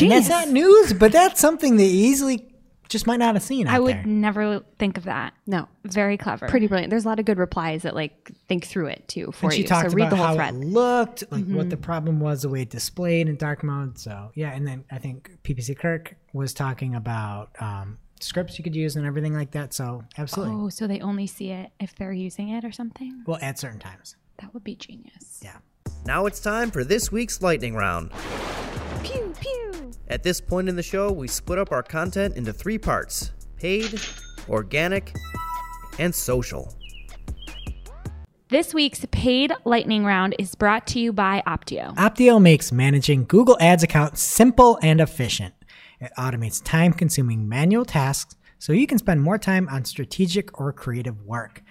[0.00, 2.48] And that's not news, but that's something they easily
[2.88, 4.04] just might not have seen out I would there.
[4.04, 5.32] never think of that.
[5.46, 5.66] No.
[5.84, 6.46] Very clever.
[6.46, 6.90] Pretty brilliant.
[6.90, 9.62] There's a lot of good replies that like think through it too for And she
[9.62, 9.68] you.
[9.68, 10.54] talked so read about the whole how thread.
[10.54, 13.98] it looked, like what the problem was, the way it displayed in dark mode.
[13.98, 18.74] So yeah, and then I think PPC Kirk was talking about um, scripts you could
[18.74, 19.74] use and everything like that.
[19.74, 23.22] So absolutely, Oh, so they only see it if they're using it or something?
[23.26, 24.16] well at certain times.
[24.40, 25.40] That would be genius.
[25.42, 25.58] Yeah.
[26.04, 28.10] Now it's time for this week's lightning round.
[29.04, 29.90] Pew pew.
[30.08, 34.00] At this point in the show, we split up our content into three parts paid,
[34.48, 35.14] organic,
[35.98, 36.74] and social.
[38.48, 41.94] This week's paid lightning round is brought to you by Opteo.
[41.96, 45.54] Opteo makes managing Google Ads accounts simple and efficient.
[46.02, 50.72] It automates time consuming manual tasks so you can spend more time on strategic or
[50.72, 51.62] creative work.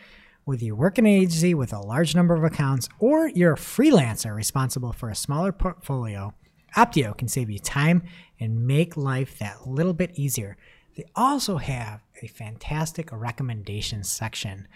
[0.45, 3.57] Whether you work in an agency with a large number of accounts or you're a
[3.57, 6.33] freelancer responsible for a smaller portfolio,
[6.77, 8.03] Opteo can save you time
[8.39, 10.55] and make life that little bit easier.
[10.95, 14.67] They also have a fantastic recommendations section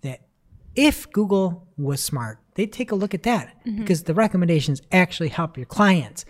[0.00, 0.22] that
[0.74, 3.78] if Google was smart, they'd take a look at that mm-hmm.
[3.78, 6.24] because the recommendations actually help your clients.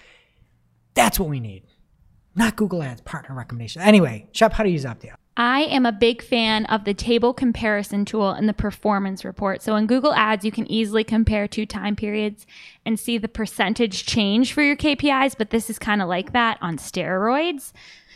[0.93, 1.63] That's what we need.
[2.37, 3.83] Not Google Ads partner recommendation.
[3.83, 5.15] Anyway, Shep, how to use Opteo.
[5.37, 9.63] I am a big fan of the table comparison tool and the performance report.
[9.63, 12.47] So in Google Ads, you can easily compare two time periods
[12.87, 16.59] and see the percentage change for your KPIs, but this is kind of like that
[16.61, 17.73] on steroids.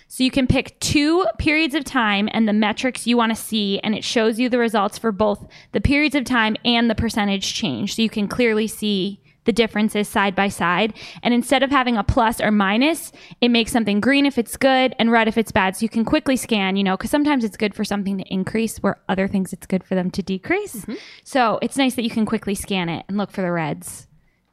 [0.07, 3.79] So you can pick two periods of time and the metrics you want to see,
[3.81, 7.53] and it shows you the results for both the periods of time and the percentage
[7.53, 7.97] change.
[7.97, 10.93] So you can clearly see the differences side by side.
[11.23, 14.95] And instead of having a plus or minus, it makes something green if it's good
[14.99, 15.75] and red if it's bad.
[15.75, 18.77] So you can quickly scan, you know, because sometimes it's good for something to increase
[18.83, 20.77] where other things it's good for them to decrease.
[20.77, 20.97] Mm-hmm.
[21.25, 24.07] So it's nice that you can quickly scan it and look for the reds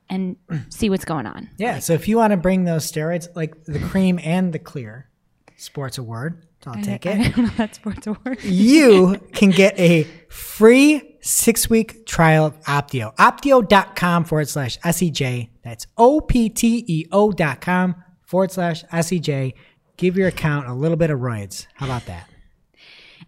[0.10, 0.38] and
[0.70, 1.50] see what's going on.
[1.58, 5.10] Yeah, so if you want to bring those steroids, like the cream and the clear,
[5.58, 7.36] sports award, I'll take I it.
[7.36, 8.42] don't know if that's sports award.
[8.44, 13.16] you can get a free six week trial of Opteo.
[13.16, 15.50] Opteo.com forward slash SEJ.
[15.64, 19.54] That's O P T E O dot com forward slash SEJ.
[19.98, 21.68] Give your account a little bit of roids.
[21.74, 22.30] How about that?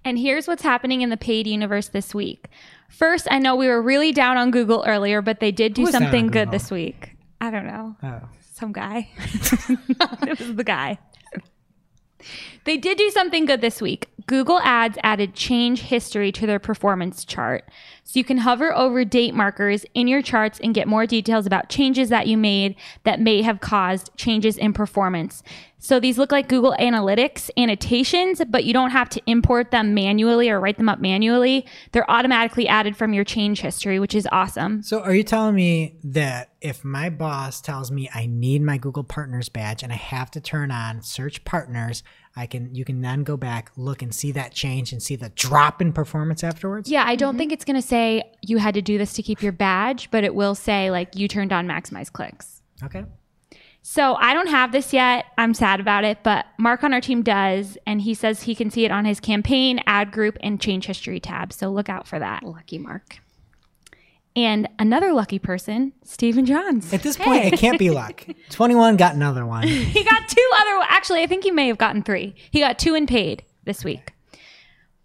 [0.05, 2.47] And here's what's happening in the paid universe this week.
[2.89, 5.91] First, I know we were really down on Google earlier, but they did do Who's
[5.91, 7.15] down on something good this week.
[7.41, 7.95] I don't know.
[8.03, 8.21] Oh.
[8.53, 9.09] Some guy.
[9.17, 10.97] it was the guy.
[12.67, 14.09] They did do something good this week.
[14.25, 17.63] Google Ads added change history to their performance chart.
[18.03, 21.69] So you can hover over date markers in your charts and get more details about
[21.69, 22.75] changes that you made
[23.05, 25.43] that may have caused changes in performance.
[25.79, 30.49] So these look like Google Analytics annotations, but you don't have to import them manually
[30.49, 31.65] or write them up manually.
[31.93, 34.83] They're automatically added from your change history, which is awesome.
[34.83, 39.05] So are you telling me that if my boss tells me I need my Google
[39.05, 42.03] Partners badge and I have to turn on search partners,
[42.37, 45.29] I can you can then go back, look and see that change and see the
[45.29, 46.89] drop in performance afterwards?
[46.89, 47.39] Yeah, I don't mm-hmm.
[47.39, 50.23] think it's going to say you had to do this to keep your badge, but
[50.23, 52.61] it will say like you turned on maximize clicks.
[52.83, 53.05] Okay.
[53.81, 55.25] So I don't have this yet.
[55.37, 58.69] I'm sad about it, but Mark on our team does, and he says he can
[58.69, 61.53] see it on his campaign, ad group, and change history tab.
[61.53, 62.43] So look out for that.
[62.43, 63.19] Lucky Mark.
[64.37, 66.93] And another lucky person, Stephen Johns.
[66.93, 68.23] At this point, it can't be luck.
[68.51, 69.67] 21 got another one.
[69.67, 70.85] he got two other.
[70.89, 72.35] Actually, I think he may have gotten three.
[72.51, 74.13] He got two in paid this week.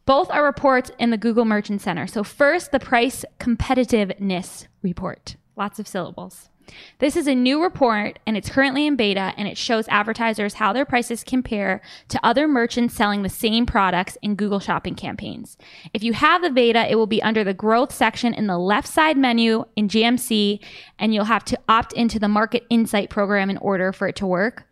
[0.04, 2.06] Both are reports in the Google Merchant Center.
[2.06, 5.36] So, first, the price competitiveness report.
[5.56, 6.50] Lots of syllables.
[6.98, 10.72] This is a new report and it's currently in beta and it shows advertisers how
[10.72, 15.56] their prices compare to other merchants selling the same products in Google shopping campaigns.
[15.92, 18.88] If you have the beta, it will be under the growth section in the left
[18.88, 20.60] side menu in GMC
[20.98, 24.26] and you'll have to opt into the market insight program in order for it to
[24.26, 24.66] work.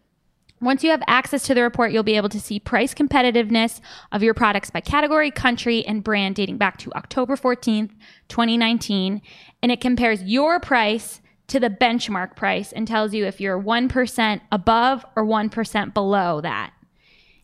[0.61, 3.81] Once you have access to the report, you'll be able to see price competitiveness
[4.13, 7.91] of your products by category, country, and brand dating back to October 14th,
[8.29, 9.23] 2019.
[9.63, 14.41] And it compares your price to the benchmark price and tells you if you're 1%
[14.53, 16.73] above or 1% below that.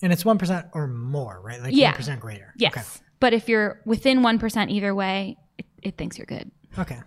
[0.02, 1.60] And it's 1% or more, right?
[1.60, 1.92] Like Yeah.
[1.92, 2.52] 1% greater.
[2.56, 3.02] Yes.
[3.20, 6.50] But if you're within 1% either way, it, it thinks you're good.
[6.78, 6.96] Okay.
[6.96, 7.02] Okay.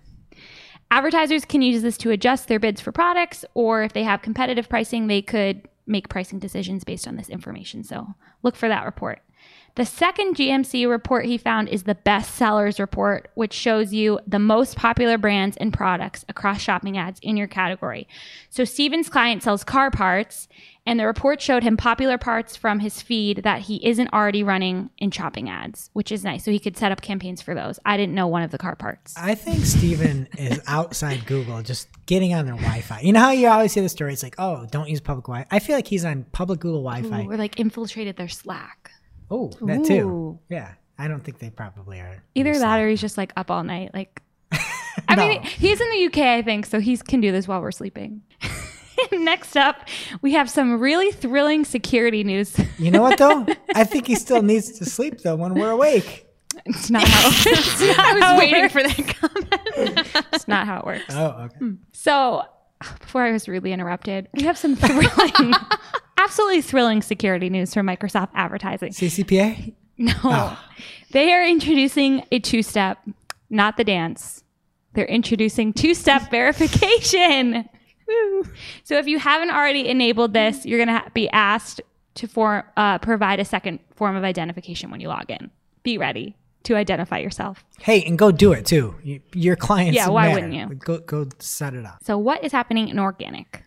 [0.92, 4.68] Advertisers can use this to adjust their bids for products, or if they have competitive
[4.68, 7.84] pricing, they could make pricing decisions based on this information.
[7.84, 8.08] So
[8.42, 9.22] look for that report.
[9.80, 14.38] The second GMC report he found is the best sellers report, which shows you the
[14.38, 18.06] most popular brands and products across shopping ads in your category.
[18.50, 20.50] So Steven's client sells car parts,
[20.86, 24.89] and the report showed him popular parts from his feed that he isn't already running
[24.98, 26.44] in shopping ads, which is nice.
[26.44, 27.80] So he could set up campaigns for those.
[27.86, 29.13] I didn't know one of the car parts.
[29.15, 33.00] I think Steven is outside Google just getting on their Wi Fi.
[33.00, 34.12] You know how you always see the story?
[34.12, 35.56] It's like, oh, don't use public Wi Fi.
[35.56, 37.24] I feel like he's on public Google Wi Fi.
[37.34, 38.92] Or like infiltrated their Slack.
[39.32, 40.08] Oh, that too.
[40.10, 40.39] Ooh.
[40.50, 40.74] Yeah.
[40.98, 42.22] I don't think they probably are.
[42.36, 43.92] Either that or he's just like up all night.
[43.94, 44.21] Like,
[45.08, 47.71] I mean, he's in the UK, I think, so he can do this while we're
[47.71, 48.21] sleeping.
[49.13, 49.88] Next up,
[50.21, 52.60] we have some really thrilling security news.
[52.77, 53.46] You know what, though?
[53.73, 56.27] I think he still needs to sleep, though, when we're awake.
[56.65, 57.30] it's not how.
[57.30, 58.73] it's not I was it waiting works.
[58.73, 60.25] for that comment.
[60.34, 61.06] It's not how it works.
[61.12, 61.58] Oh, okay.
[61.60, 61.73] Hmm.
[61.94, 62.44] So,
[63.00, 65.54] before I was rudely interrupted, we have some thrilling,
[66.17, 68.94] absolutely thrilling security news from Microsoft Advertising.
[68.94, 69.73] CCPA?
[70.02, 70.56] No.
[71.12, 73.00] They are introducing a two step,
[73.50, 74.46] not the dance.
[74.94, 77.67] They're introducing two step verification.
[78.08, 78.46] Woo.
[78.86, 81.82] So if you haven't already enabled this, you're going to ha- be asked
[82.15, 85.52] to for, uh, provide a second form of identification when you log in.
[85.84, 87.64] Be ready to identify yourself.
[87.80, 88.96] Hey, and go do it too.
[89.34, 89.96] Your clients.
[89.96, 90.36] Yeah, why matter.
[90.36, 90.76] wouldn't you?
[90.76, 92.00] Go go set it up.
[92.04, 93.64] So, what is happening in organic?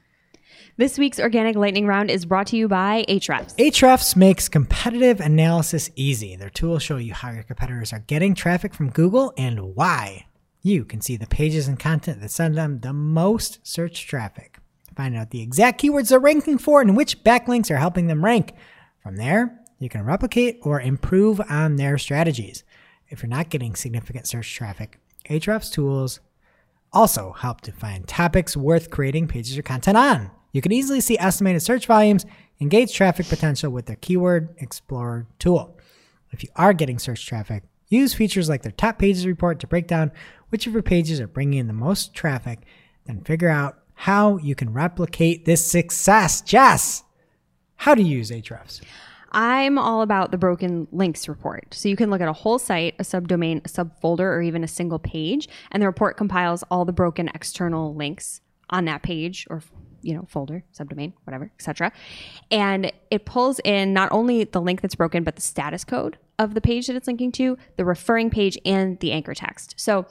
[0.78, 3.54] This week's Organic Lightning Round is brought to you by Ahrefs.
[3.56, 6.34] Ahrefs makes competitive analysis easy.
[6.34, 10.26] Their tools show you how your competitors are getting traffic from Google and why.
[10.62, 14.58] You can see the pages and content that send them the most search traffic.
[14.96, 18.54] Find out the exact keywords they're ranking for and which backlinks are helping them rank.
[19.02, 22.64] From there, you can replicate or improve on their strategies.
[23.12, 24.98] If you're not getting significant search traffic,
[25.28, 26.20] Ahrefs tools
[26.94, 30.30] also help to find topics worth creating pages or content on.
[30.52, 32.24] You can easily see estimated search volumes
[32.58, 35.78] and gauge traffic potential with their Keyword Explorer tool.
[36.30, 39.86] If you are getting search traffic, use features like their top pages report to break
[39.86, 40.10] down
[40.48, 42.60] which of your pages are bringing in the most traffic,
[43.04, 46.40] then figure out how you can replicate this success.
[46.40, 47.04] Jess,
[47.76, 48.80] how do you use Ahrefs?
[49.32, 51.74] I'm all about the broken links report.
[51.74, 54.68] So you can look at a whole site, a subdomain, a subfolder, or even a
[54.68, 59.62] single page, and the report compiles all the broken external links on that page or
[60.00, 61.92] you know folder subdomain whatever etc
[62.50, 66.54] and it pulls in not only the link that's broken but the status code of
[66.54, 70.06] the page that it's linking to the referring page and the anchor text so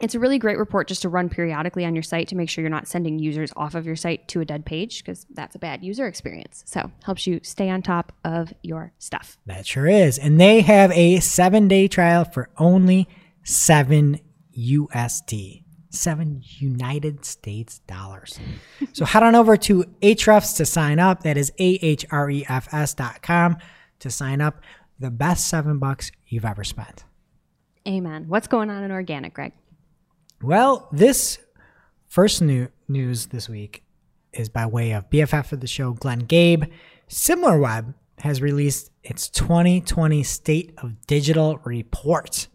[0.00, 2.62] it's a really great report just to run periodically on your site to make sure
[2.62, 5.58] you're not sending users off of your site to a dead page because that's a
[5.58, 6.62] bad user experience.
[6.66, 9.38] So, helps you stay on top of your stuff.
[9.46, 10.18] That sure is.
[10.18, 13.08] And they have a seven day trial for only
[13.44, 14.20] seven
[14.58, 18.38] USD, seven United States dollars.
[18.92, 21.22] so head on over to Ahrefs to sign up.
[21.22, 23.58] That is A H R E F S dot com
[24.00, 24.62] to sign up.
[24.98, 27.04] The best seven bucks you've ever spent.
[27.88, 28.26] Amen.
[28.28, 29.52] What's going on in organic, Greg?
[30.42, 31.38] Well, this
[32.06, 33.84] first new news this week
[34.32, 36.64] is by way of BFF of the show, Glenn Gabe.
[37.10, 42.48] SimilarWeb has released its 2020 State of Digital report.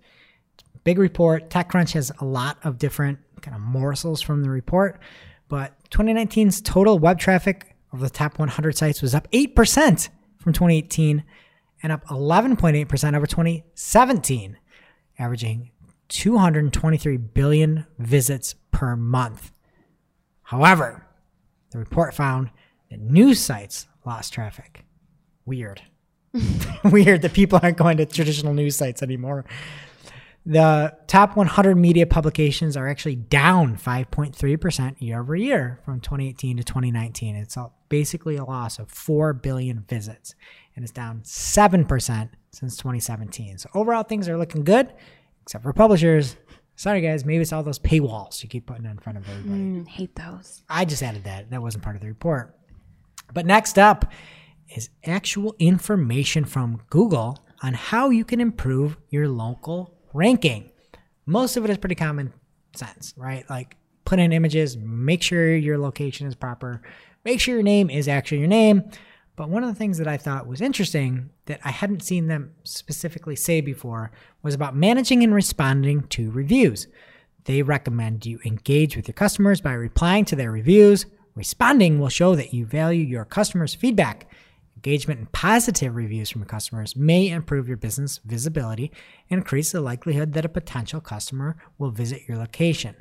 [0.84, 1.52] Big report.
[1.52, 5.00] TechCrunch has a lot of different kind of morsels from the report,
[5.48, 10.10] but 2019's total web traffic of the top 100 sites was up 8%
[10.40, 11.24] from 2018
[11.84, 14.58] and up 11.8% over 2017,
[15.20, 15.70] averaging
[16.10, 19.51] 223 billion visits per month.
[20.43, 21.06] However,
[21.72, 22.51] the report found
[22.89, 24.86] that news sites lost traffic.
[25.45, 25.82] Weird.
[26.84, 29.45] Weird that people aren't going to traditional news sites anymore.
[30.47, 36.64] The top 100 media publications are actually down 5.3% year over year from 2018 to
[36.64, 37.36] 2019.
[37.36, 37.58] It's
[37.89, 40.36] basically a loss of 4 billion visits,
[40.76, 43.58] and it's down 7% since 2017.
[43.58, 44.93] So, overall, things are looking good
[45.46, 46.36] except for publishers.
[46.76, 47.24] Sorry, guys.
[47.24, 49.62] Maybe it's all those paywalls you keep putting in front of everybody.
[49.62, 50.64] Mm, hate those.
[50.70, 51.50] I just added that.
[51.52, 52.58] That wasn't part of the report.
[53.34, 54.12] But next up
[54.76, 60.72] is actual information from Google on how you can improve your local ranking.
[61.26, 62.34] Most of it is pretty common
[62.76, 63.50] sense, right?
[63.50, 66.82] Like put in images, make sure your location is proper,
[67.24, 68.84] make sure your name is actually your name.
[69.36, 72.54] But one of the things that I thought was interesting that I hadn't seen them
[72.64, 74.12] specifically say before
[74.42, 76.88] was about managing and responding to reviews.
[77.44, 81.06] They recommend you engage with your customers by replying to their reviews.
[81.36, 84.32] Responding will show that you value your customers' feedback.
[84.78, 88.92] Engagement and positive reviews from customers may improve your business visibility
[89.30, 92.96] and increase the likelihood that a potential customer will visit your location.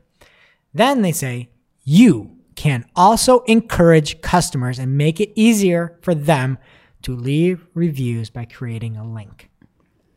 [0.73, 1.51] Then they say,
[1.85, 6.59] you can also encourage customers and make it easier for them
[7.03, 9.51] to leave reviews by creating a link.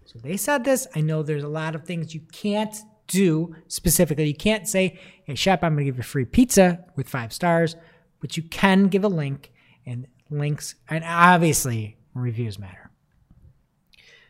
[0.05, 0.87] So they said this.
[0.95, 2.75] I know there's a lot of things you can't
[3.07, 4.27] do specifically.
[4.27, 7.75] You can't say, hey, Shep, I'm going to give you free pizza with five stars,
[8.19, 9.51] but you can give a link
[9.85, 12.91] and links, and obviously reviews matter.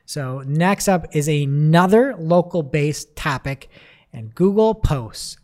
[0.06, 3.70] So next up is another local based topic
[4.14, 5.38] and Google Posts.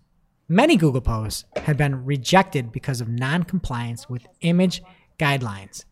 [0.50, 4.82] Many Google posts have been rejected because of non compliance with image
[5.18, 5.86] guidelines.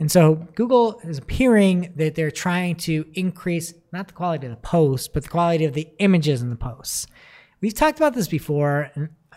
[0.00, 4.58] And so Google is appearing that they're trying to increase not the quality of the
[4.58, 7.06] posts, but the quality of the images in the posts.
[7.60, 8.92] We've talked about this before,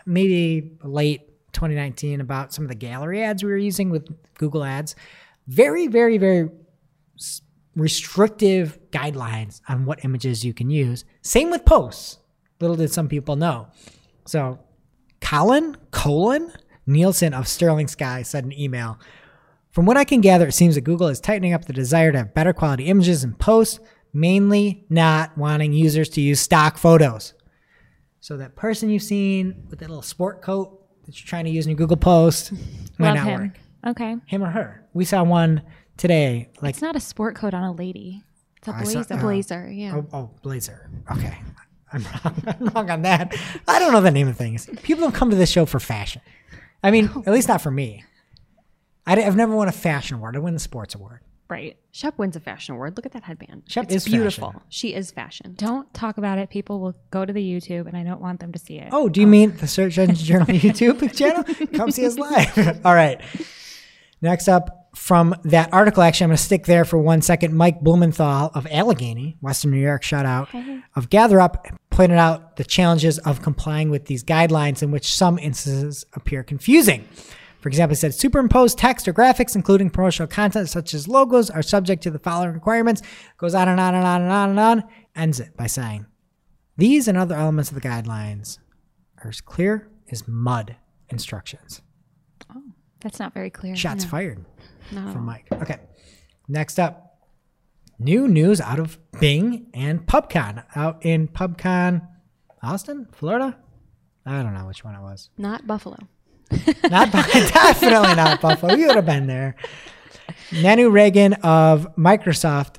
[0.06, 4.94] maybe late 2019, about some of the gallery ads we were using with Google Ads.
[5.48, 6.48] Very, very, very
[7.74, 11.04] restrictive guidelines on what images you can use.
[11.22, 12.18] Same with posts.
[12.60, 13.66] Little did some people know.
[14.26, 14.58] So,
[15.20, 16.52] Colan Colan
[16.86, 18.98] Nielsen of Sterling Sky said in an email
[19.70, 22.18] From what I can gather, it seems that Google is tightening up the desire to
[22.18, 23.80] have better quality images and posts,
[24.12, 27.34] mainly not wanting users to use stock photos.
[28.20, 31.66] So, that person you've seen with that little sport coat that you're trying to use
[31.66, 32.52] in your Google post
[32.98, 33.40] might Love not him.
[33.40, 33.58] work.
[33.88, 34.16] Okay.
[34.26, 34.86] Him or her.
[34.94, 35.62] We saw one
[35.96, 36.50] today.
[36.60, 38.22] Like, It's not a sport coat on a lady.
[38.58, 39.14] It's a I saw- blazer.
[39.14, 39.96] uh, Blazer, yeah.
[39.96, 40.88] oh, oh, blazer.
[41.10, 41.36] Okay.
[41.92, 42.42] I'm wrong.
[42.46, 43.34] I'm wrong on that.
[43.68, 44.68] I don't know the name of things.
[44.82, 46.22] People don't come to this show for fashion.
[46.82, 48.04] I mean, at least not for me.
[49.06, 50.36] I, have never won a fashion award.
[50.36, 51.20] I win the sports award.
[51.48, 51.76] right.
[51.90, 52.96] Shep wins a fashion award.
[52.96, 53.64] Look at that headband.
[53.68, 54.52] Shep it's is beautiful.
[54.52, 54.62] fashion.
[54.68, 55.54] She is fashion.
[55.58, 56.50] Don't talk about it.
[56.50, 58.88] People will go to the YouTube, and I don't want them to see it.
[58.92, 61.44] Oh, do you mean the Search Engine Journal YouTube channel?
[61.74, 62.80] Come see us live.
[62.86, 63.20] All right.
[64.22, 67.54] Next up from that article, actually, I'm going to stick there for one second.
[67.54, 70.80] Mike Blumenthal of Allegheny, Western New York, shout out, mm-hmm.
[70.94, 76.04] of GatherUp, pointed out the challenges of complying with these guidelines in which some instances
[76.12, 77.08] appear confusing.
[77.60, 81.62] For example, he said superimposed text or graphics, including promotional content such as logos, are
[81.62, 83.02] subject to the following requirements.
[83.38, 84.84] Goes on and on and on and on and on.
[85.14, 86.06] Ends it by saying,
[86.76, 88.58] these and other elements of the guidelines
[89.22, 90.76] are as clear as mud
[91.08, 91.82] instructions.
[93.02, 93.74] That's not very clear.
[93.76, 94.44] Shots fired
[94.92, 95.10] No.
[95.12, 95.46] from Mike.
[95.52, 95.78] Okay.
[96.48, 97.18] Next up,
[97.98, 100.64] new news out of Bing and PubCon.
[100.76, 102.06] Out in PubCon,
[102.62, 103.56] Austin, Florida?
[104.24, 105.30] I don't know which one it was.
[105.36, 105.96] Not Buffalo.
[106.90, 108.74] Not definitely not Buffalo.
[108.74, 109.56] You would have been there.
[110.50, 112.76] Nanu Reagan of Microsoft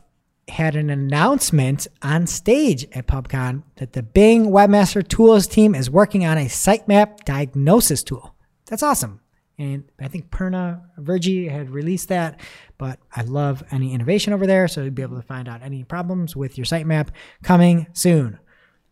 [0.48, 6.24] had an announcement on stage at PubCon that the Bing Webmaster Tools team is working
[6.24, 8.36] on a sitemap diagnosis tool.
[8.68, 9.22] That's awesome.
[9.60, 12.40] And I think Perna Virgi had released that,
[12.78, 14.68] but I love any innovation over there.
[14.68, 17.10] So you'll be able to find out any problems with your sitemap
[17.44, 18.40] coming soon.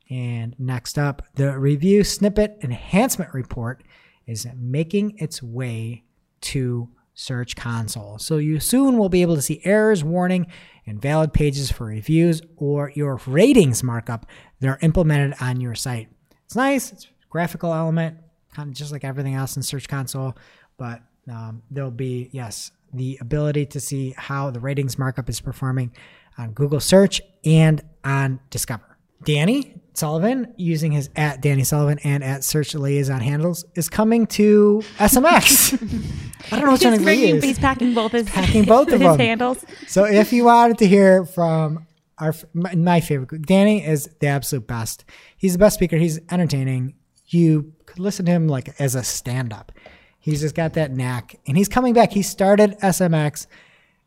[0.10, 3.84] And next up, the review snippet enhancement report
[4.28, 6.04] is making its way
[6.42, 8.18] to Search Console.
[8.20, 10.48] So you soon will be able to see errors, warning,
[10.86, 14.26] and valid pages for reviews or your ratings markup
[14.60, 16.10] that are implemented on your site.
[16.46, 18.18] It's nice, it's graphical element,
[18.54, 20.36] kind of just like everything else in Search Console,
[20.78, 25.92] but um, there'll be, yes, the ability to see how the ratings markup is performing
[26.38, 28.98] on Google Search and on Discover.
[29.24, 34.82] Danny Sullivan, using his at Danny Sullivan and at Search Liaison handles, is coming to
[34.98, 35.74] SMX.
[36.52, 39.00] I don't know which one He's, he bringing, he's packing both his, Packing both of
[39.00, 39.20] his them.
[39.20, 39.64] handles.
[39.88, 41.86] So if you wanted to hear from
[42.18, 45.06] our my, my favorite, Danny is the absolute best.
[45.38, 45.98] He's the best speaker.
[45.98, 46.96] He's entertaining.
[47.32, 49.72] You could listen to him like as a stand-up.
[50.20, 52.12] He's just got that knack, and he's coming back.
[52.12, 53.48] He started SMX.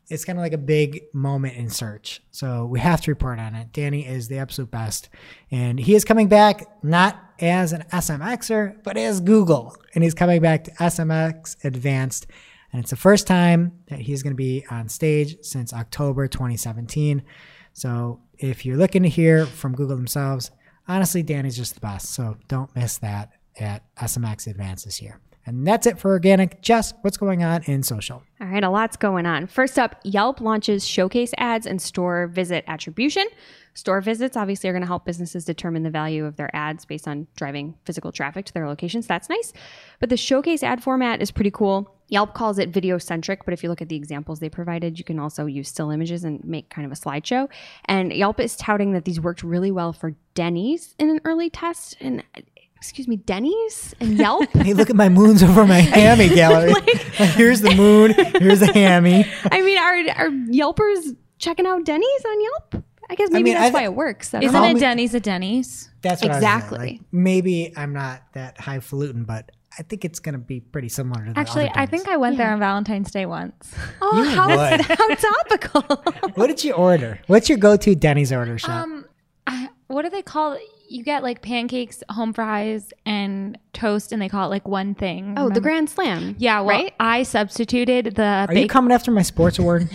[0.07, 3.55] It's kind of like a big moment in search, so we have to report on
[3.55, 3.73] it.
[3.73, 5.09] Danny is the absolute best,
[5.49, 10.41] and he is coming back not as an SMXer, but as Google, and he's coming
[10.41, 12.27] back to SMX Advanced.
[12.71, 17.23] And it's the first time that he's going to be on stage since October 2017.
[17.73, 20.51] So if you're looking to hear from Google themselves,
[20.87, 22.13] honestly, Danny's just the best.
[22.13, 25.19] So don't miss that at SMX Advanced this year.
[25.47, 26.61] And that's it for organic.
[26.61, 28.23] Jess, what's going on in social?
[28.41, 29.45] All right, a lot's going on.
[29.45, 33.27] First up, Yelp launches showcase ads and store visit attribution.
[33.75, 37.07] Store visits obviously are going to help businesses determine the value of their ads based
[37.07, 39.05] on driving physical traffic to their locations.
[39.05, 39.53] That's nice.
[39.99, 41.94] But the showcase ad format is pretty cool.
[42.07, 45.05] Yelp calls it video centric, but if you look at the examples they provided, you
[45.05, 47.49] can also use still images and make kind of a slideshow.
[47.85, 51.97] And Yelp is touting that these worked really well for Denny's in an early test.
[51.99, 52.23] And
[52.75, 54.49] excuse me, Denny's and Yelp.
[54.53, 56.73] Hey, look at my moons over my hammy gallery.
[57.15, 58.13] here's the moon.
[58.39, 59.25] Here's the hammy.
[59.51, 62.85] I mean, are are Yelpers checking out Denny's on Yelp?
[63.09, 64.33] I guess maybe mean, I that's why it works.
[64.33, 64.59] I Isn't know.
[64.59, 65.89] Call a Denny's a Denny's?
[66.01, 66.37] That's what I was.
[66.37, 66.77] Exactly.
[66.77, 71.25] Like, maybe I'm not that highfalutin, but I think it's going to be pretty similar
[71.25, 73.73] to the Actually, other I think I went there on Valentine's Day once.
[74.01, 74.81] Oh, how, would.
[74.81, 75.81] how topical.
[76.35, 77.19] What did you order?
[77.27, 78.83] What's your go-to Denny's order shop?
[78.83, 79.05] Um,
[79.47, 80.61] I, what do they call it?
[80.87, 85.33] You get like pancakes, home fries, and toast, and they call it like one thing.
[85.37, 86.35] oh, the Grand Slam.
[86.37, 86.93] Yeah, well, right?
[86.99, 88.45] I substituted the.
[88.47, 89.89] Are you coming after my sports award?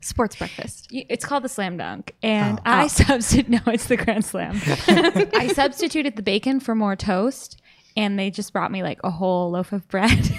[0.00, 0.88] Sports breakfast.
[0.90, 2.62] It's called the slam dunk, and Oh.
[2.64, 3.48] I substitute.
[3.48, 4.60] No, it's the grand slam.
[4.88, 7.61] I substituted the bacon for more toast,
[7.96, 10.30] and they just brought me like a whole loaf of bread.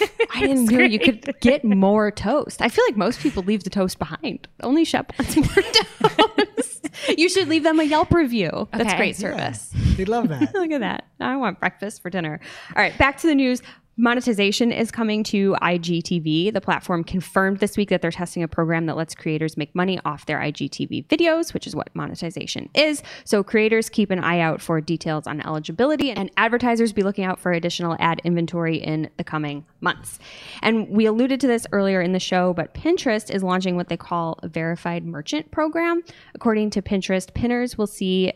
[0.34, 2.62] I didn't know you could get more toast.
[2.62, 4.48] I feel like most people leave the toast behind.
[4.62, 5.46] Only Shep wants more
[6.08, 6.88] toast.
[7.16, 8.68] you should leave them a Yelp review.
[8.72, 8.96] That's Okay.
[8.96, 9.70] great service.
[9.96, 10.54] they love that.
[10.54, 11.04] Look at that.
[11.20, 12.40] I want breakfast for dinner.
[12.74, 13.62] All right, back to the news.
[13.98, 16.54] Monetization is coming to IGTV.
[16.54, 20.00] The platform confirmed this week that they're testing a program that lets creators make money
[20.06, 23.02] off their IGTV videos, which is what monetization is.
[23.24, 27.38] So creators keep an eye out for details on eligibility and advertisers be looking out
[27.38, 30.18] for additional ad inventory in the coming months.
[30.62, 33.98] And we alluded to this earlier in the show, but Pinterest is launching what they
[33.98, 36.02] call a verified merchant program.
[36.34, 38.32] According to Pinterest, pinners will see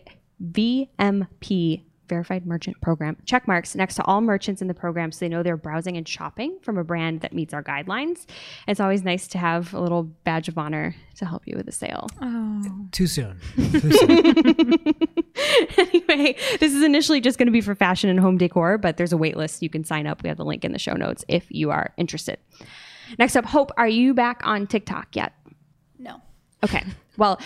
[0.52, 5.28] VMP verified merchant program check marks next to all merchants in the program so they
[5.28, 8.26] know they're browsing and shopping from a brand that meets our guidelines.
[8.66, 11.72] It's always nice to have a little badge of honor to help you with a
[11.72, 12.08] sale.
[12.20, 12.62] Oh.
[12.92, 13.38] Too soon.
[13.56, 14.72] Too soon.
[15.78, 19.12] anyway, this is initially just going to be for fashion and home decor, but there's
[19.12, 19.62] a wait list.
[19.62, 20.22] You can sign up.
[20.22, 22.38] We have the link in the show notes if you are interested.
[23.18, 25.32] Next up, Hope, are you back on TikTok yet?
[25.98, 26.20] No.
[26.64, 26.82] Okay.
[27.16, 27.40] Well,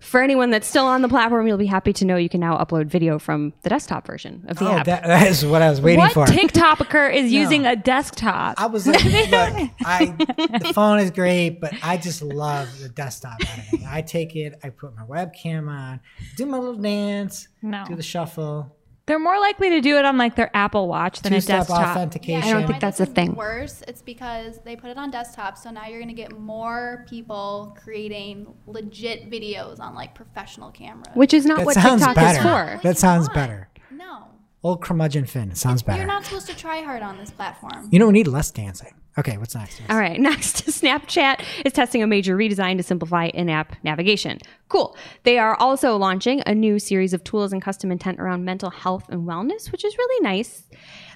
[0.00, 2.58] for anyone that's still on the platform, you'll be happy to know you can now
[2.58, 4.86] upload video from the desktop version of the oh, app.
[4.86, 6.26] that, that is what I was waiting what for.
[6.26, 8.60] TikToker is using a desktop?
[8.60, 10.14] I was like, look, I
[10.58, 13.86] the phone is great, but I just love the desktop editing.
[13.86, 16.00] I take it, I put my webcam on,
[16.36, 17.84] do my little dance, No.
[17.86, 18.76] do the shuffle,
[19.12, 21.88] They're more likely to do it on like their Apple Watch than a two-step desktop.
[21.88, 22.48] authentication.
[22.48, 23.34] I don't think that's a thing.
[23.34, 27.76] Worse, it's because they put it on desktop, so now you're gonna get more people
[27.78, 31.14] creating legit videos on like professional cameras.
[31.14, 32.38] which is not that what sounds TikTok better.
[32.38, 32.42] is
[32.78, 32.80] for.
[32.88, 33.68] That sounds better.
[33.90, 34.28] no,
[34.64, 35.50] Old curmudgeon Finn.
[35.50, 35.98] It sounds better.
[35.98, 37.88] you're not supposed to try hard on this platform.
[37.90, 38.94] you don't need less dancing.
[39.18, 39.82] Okay, what's next?
[39.90, 44.38] All right, next, Snapchat is testing a major redesign to simplify in app navigation.
[44.68, 44.96] Cool.
[45.24, 49.08] They are also launching a new series of tools and custom intent around mental health
[49.10, 50.62] and wellness, which is really nice.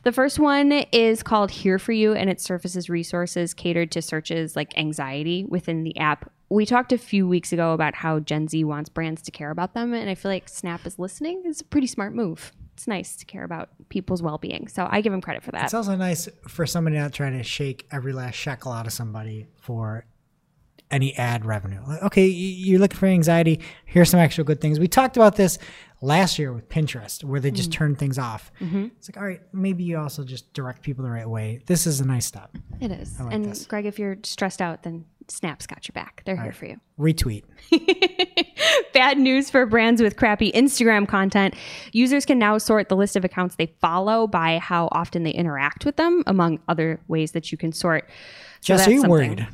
[0.03, 4.57] The first one is called Here For You, and it surfaces resources catered to searches
[4.57, 6.31] like anxiety within the app.
[6.51, 9.73] We talked a few weeks ago about how Gen Z wants brands to care about
[9.73, 11.43] them, and I feel like Snap is listening.
[11.47, 12.53] It's a pretty smart move.
[12.77, 14.69] It's nice to care about people's well being.
[14.69, 15.65] So I give them credit for that.
[15.65, 19.47] It's also nice for somebody not trying to shake every last shekel out of somebody
[19.61, 20.05] for
[20.91, 21.81] any ad revenue.
[21.87, 23.61] Like, okay, you're looking for anxiety.
[23.87, 24.79] Here's some actual good things.
[24.79, 25.59] We talked about this
[26.01, 27.55] last year with Pinterest, where they Mm.
[27.57, 28.53] just turn things off.
[28.61, 28.89] Mm-hmm.
[28.99, 31.63] It's like, all right, maybe you also just direct people the right way.
[31.67, 32.57] This is a nice step.
[32.81, 33.19] It is.
[33.19, 33.65] like and this.
[33.67, 36.23] Greg, if you're stressed out, then Snap's got your back.
[36.25, 36.81] They're here for you.
[36.99, 37.43] Retweet.
[38.93, 41.55] Bad news for brands with crappy Instagram content.
[41.93, 45.85] Users can now sort the list of accounts they follow by how often they interact
[45.85, 48.09] with them, among other ways that you can sort.
[48.61, 49.11] So Jess, are you something.
[49.11, 49.49] worried?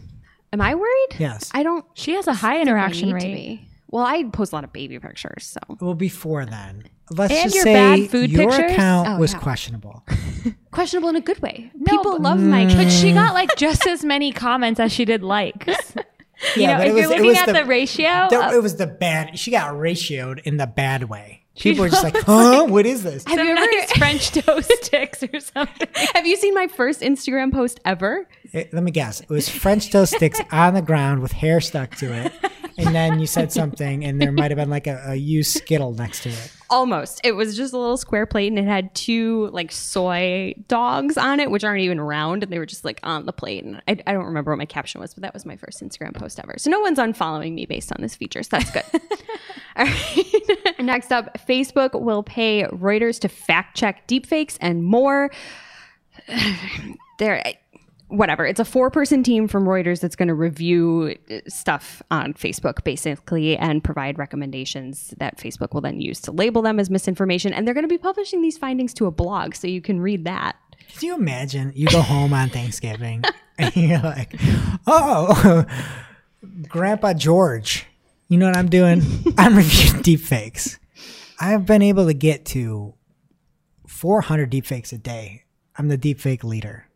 [0.53, 1.17] Am I worried?
[1.19, 1.51] Yes.
[1.55, 3.61] I don't She has a high interaction rate.
[3.89, 6.85] Well, I post a lot of baby pictures, so Well, before then,
[7.19, 8.73] let's And just your say bad food your pictures?
[8.73, 9.39] account Oh, was yeah.
[9.41, 10.05] questionable.
[10.71, 11.71] questionable in a good way.
[11.87, 15.23] People but- love my But she got like just as many comments as she did
[15.23, 15.67] likes.
[16.57, 18.75] You Yeah, know, if was- you're looking at the- the, ratio, The- uh, it was
[18.75, 19.39] the bad.
[19.39, 21.45] She got ratioed in the bad way.
[21.57, 22.65] People were just like, huh?
[22.65, 23.25] What is this?
[23.27, 25.87] Have you ever nice French toast sticks or something.
[26.15, 28.27] Have you seen my first Instagram post ever?
[28.55, 29.21] Eh, let me guess.
[29.21, 32.33] It was French toast sticks on the ground with hair stuck to it.
[32.77, 35.93] And then you said something, and there might have been like a, a used Skittle
[35.93, 36.53] next to it.
[36.73, 37.21] Almost.
[37.23, 41.39] It was just a little square plate and it had two like soy dogs on
[41.39, 42.43] it, which aren't even round.
[42.43, 43.63] And they were just like on the plate.
[43.63, 46.15] And I, I don't remember what my caption was, but that was my first Instagram
[46.15, 46.55] post ever.
[46.57, 48.43] So no one's unfollowing me based on this feature.
[48.43, 48.85] So that's good.
[49.77, 50.75] All right.
[50.79, 55.31] Next up, Facebook will pay Reuters to fact check deepfakes and more.
[57.19, 57.55] There,
[58.13, 58.47] whatever.
[58.47, 62.85] It's a four person team from Reuters that's going to review uh, stuff on Facebook
[62.85, 67.53] basically and provide recommendations that Facebook will then use to label them as misinformation.
[67.53, 70.25] And they're going to be publishing these findings to a blog so you can read
[70.25, 70.57] that.
[70.99, 71.73] Can you imagine?
[71.75, 73.25] You go home on Thanksgiving
[73.59, 74.35] and you're like,
[74.87, 75.65] oh,
[76.69, 77.87] Grandpa George,
[78.29, 79.03] you know what I'm doing?
[79.39, 80.79] I'm reviewing deepfakes.
[81.41, 82.95] I've been able to get to
[83.87, 85.45] 400 deepfakes a day.
[85.77, 86.87] I'm the deepfake leader.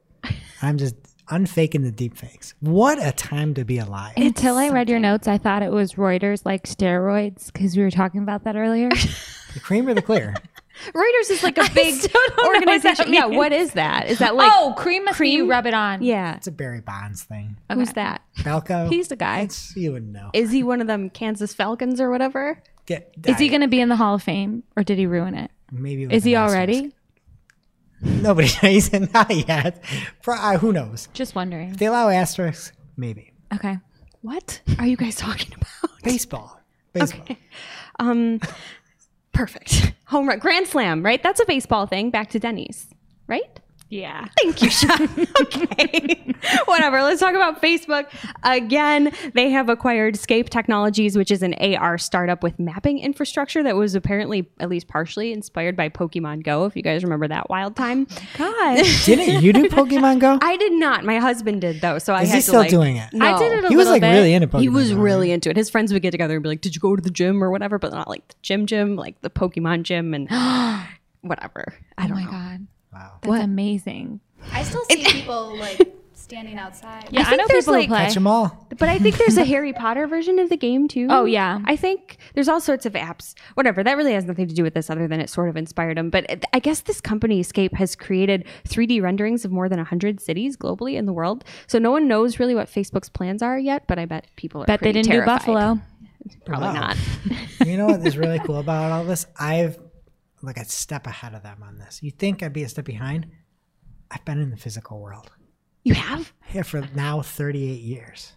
[0.63, 0.95] I'm just
[1.31, 2.55] unfaking the deepfakes.
[2.61, 4.15] What a time to be alive.
[4.17, 7.91] Until I read your notes, I thought it was Reuters like steroids because we were
[7.91, 8.89] talking about that earlier.
[9.55, 10.35] The cream or the clear?
[10.93, 13.11] Reuters is like a big still what organization.
[13.11, 14.07] Yeah, what is that?
[14.11, 15.51] Is that like, oh, cream must be you cream?
[15.51, 16.03] rub it on.
[16.03, 17.57] yeah, It's a Barry Bonds thing.
[17.73, 18.21] who's that?
[18.41, 18.91] Balco?
[18.91, 19.41] He's the guy.
[19.41, 20.29] It's, you wouldn't know.
[20.35, 22.63] Is he one of them Kansas Falcons or whatever?
[22.85, 25.35] Get, Is he going to be in the Hall of Fame or did he ruin
[25.35, 25.51] it?
[25.73, 26.55] Maybe Is he an asterisk.
[26.55, 26.95] already?
[28.01, 28.93] Nobody knows.
[28.93, 29.83] Not yet.
[30.23, 31.09] Pro- uh, who knows?
[31.15, 31.71] Just wondering.
[31.71, 33.33] If they allow asterisks, maybe.
[33.55, 33.79] Okay.
[34.23, 36.03] What are you guys talking about?
[36.03, 36.61] Baseball.
[36.93, 37.37] Baseball.
[37.99, 38.41] Um,
[39.33, 39.93] perfect.
[40.07, 41.23] Home run, grand slam, right?
[41.23, 42.11] That's a baseball thing.
[42.11, 42.87] Back to Denny's,
[43.27, 43.61] right?
[43.89, 44.27] Yeah.
[44.43, 45.03] Thank you, Sean.
[45.43, 46.35] okay.
[46.65, 47.03] Whatever.
[47.03, 48.07] Let's talk about Facebook.
[48.43, 53.77] Again, they have acquired Scape Technologies, which is an AR startup with mapping infrastructure that
[53.77, 57.77] was apparently at least partially inspired by Pokemon Go, if you guys remember that wild
[57.77, 58.07] time.
[58.37, 58.85] God.
[59.05, 60.39] Didn't you do Pokemon Go?
[60.43, 61.05] I did not.
[61.05, 63.13] My husband did though, so I Is had he to still like, doing it?
[63.13, 63.25] No.
[63.25, 64.11] I did it a He was like bit.
[64.13, 64.61] really into Pokemon.
[64.63, 65.35] he was Go, really right?
[65.35, 65.57] into it.
[65.57, 67.51] His friends would get together and be like, "Did you go to the gym or
[67.53, 70.29] whatever?" But not like the gym gym, like the Pokemon gym and
[71.23, 71.75] whatever.
[71.99, 72.31] I Oh don't my know.
[72.33, 72.46] God.
[72.97, 73.19] Wow.
[73.23, 74.21] That's amazing.
[74.53, 75.81] I still see people like
[76.15, 77.09] standing outside.
[77.11, 77.99] Yeah, I, think know there's, people like- play.
[78.05, 78.67] Catch them all.
[78.79, 81.07] But I think there's a Harry Potter version of the game too.
[81.09, 81.61] Oh, yeah.
[81.67, 83.35] I think there's all sorts of apps.
[83.55, 83.85] Whatever.
[83.85, 86.11] That really has nothing to do with this other than it sort of inspired them.
[86.11, 90.57] But I guess this company Escape has created 3D renderings of more than 100 cities
[90.57, 91.45] globally in the world.
[91.69, 94.67] So no one knows really what Facebook's plans are yet, but I bet people are
[94.67, 95.41] Bet they didn't terrified.
[95.41, 95.81] do Buffalo.
[96.45, 96.73] Probably Wow.
[96.73, 96.97] not.
[97.67, 99.27] you know what is really cool about all this?
[99.39, 99.79] I've
[100.43, 102.03] like a step ahead of them on this.
[102.03, 103.27] You think I'd be a step behind?
[104.11, 105.31] I've been in the physical world
[105.85, 106.33] You have?
[106.47, 108.33] here for now 38 years.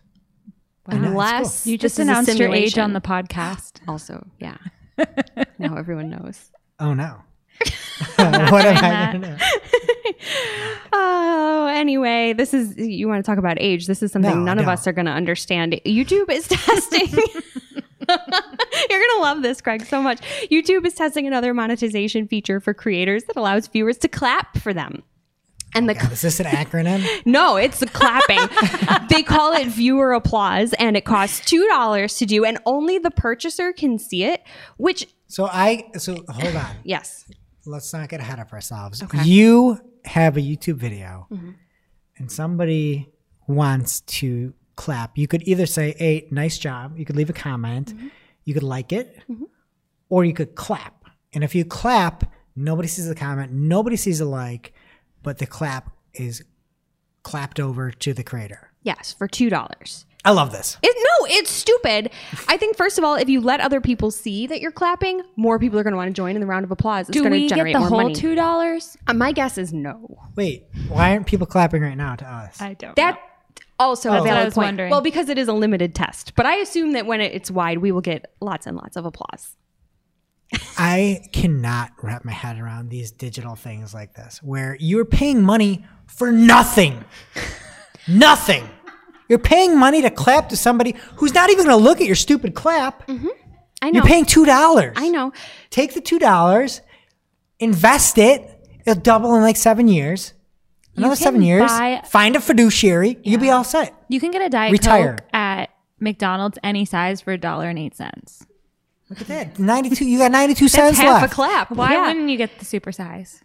[0.88, 3.80] I know, it's Unless You just this announced your age on the podcast.
[3.88, 4.58] Also, yeah.
[5.60, 6.52] now everyone knows.
[6.80, 7.22] Oh no.
[8.18, 9.38] What am I gonna?
[10.92, 13.88] Oh, anyway, this is you want to talk about age.
[13.88, 15.80] This is something No, none of us are going to understand.
[15.86, 17.08] YouTube is testing.
[18.10, 18.18] You're
[19.00, 20.20] going to love this, Craig, so much.
[20.52, 25.04] YouTube is testing another monetization feature for creators that allows viewers to clap for them.
[25.76, 27.06] And the oh God, is this an acronym?
[27.26, 28.40] no, it's the clapping.
[29.10, 33.12] they call it viewer applause, and it costs two dollars to do, and only the
[33.12, 34.42] purchaser can see it.
[34.78, 36.76] Which, So I so hold on.
[36.84, 37.26] yes,
[37.66, 39.04] Let's not get ahead of ourselves.
[39.04, 39.24] Okay.
[39.24, 41.52] You have a YouTube video Mm-hmm.
[42.18, 43.10] and somebody
[43.48, 45.18] wants to clap.
[45.18, 46.98] You could either say, Hey, nice job.
[46.98, 47.94] You could leave a comment.
[47.94, 48.08] Mm-hmm.
[48.46, 49.20] You could like it.
[50.10, 51.04] Or you could clap.
[51.34, 54.74] And if you clap, nobody sees the comment, nobody sees the like,
[55.22, 56.44] but the clap is
[57.24, 58.72] clapped over to the creator.
[58.82, 60.06] yes, for two dollars.
[60.26, 60.78] I love this.
[60.84, 62.12] It, no, it's stupid.
[62.48, 65.58] I think first of all, if you let other people see that you're clapping, more
[65.60, 67.08] people are going to want to join in the round of applause.
[67.08, 68.14] It's Do going to we get generate the more whole money.
[68.16, 68.98] two dollars?
[69.08, 70.18] Uh, my guess is no.
[70.36, 72.62] Wait, why aren't people clapping right now to us?
[72.62, 72.96] I don't.
[72.98, 73.18] That
[73.80, 74.66] also a what I valid was point.
[74.68, 74.92] wondering.
[74.92, 77.78] Well, because it is a limited test, but I assume that when it, it's wide,
[77.78, 79.56] we will get lots and lots of applause.
[80.78, 85.86] I cannot wrap my head around these digital things like this, where you're paying money
[86.08, 87.06] for nothing.
[88.08, 88.68] nothing.
[89.30, 92.16] You're paying money to clap to somebody who's not even going to look at your
[92.18, 93.08] stupid clap.
[93.08, 93.28] Mm-hmm.
[93.82, 93.98] I know.
[94.00, 94.94] You're paying two dollars.
[94.98, 95.32] I know.
[95.70, 96.82] Take the two dollars,
[97.60, 98.42] invest it.
[98.86, 100.34] It'll double in like seven years.
[100.96, 101.72] Another seven years.
[101.72, 103.20] buy- find a fiduciary.
[103.24, 103.94] You'll be all set.
[104.10, 105.16] You can get a diet Retire.
[105.18, 105.70] coke at
[106.00, 108.46] McDonald's any size for a dollar and eight cents.
[109.10, 109.60] Look at that.
[109.60, 110.06] Ninety-two.
[110.06, 111.32] You got ninety-two That's cents half left.
[111.32, 111.72] a clap.
[111.72, 112.08] Why Yeah.
[112.08, 113.44] wouldn't you get the super size?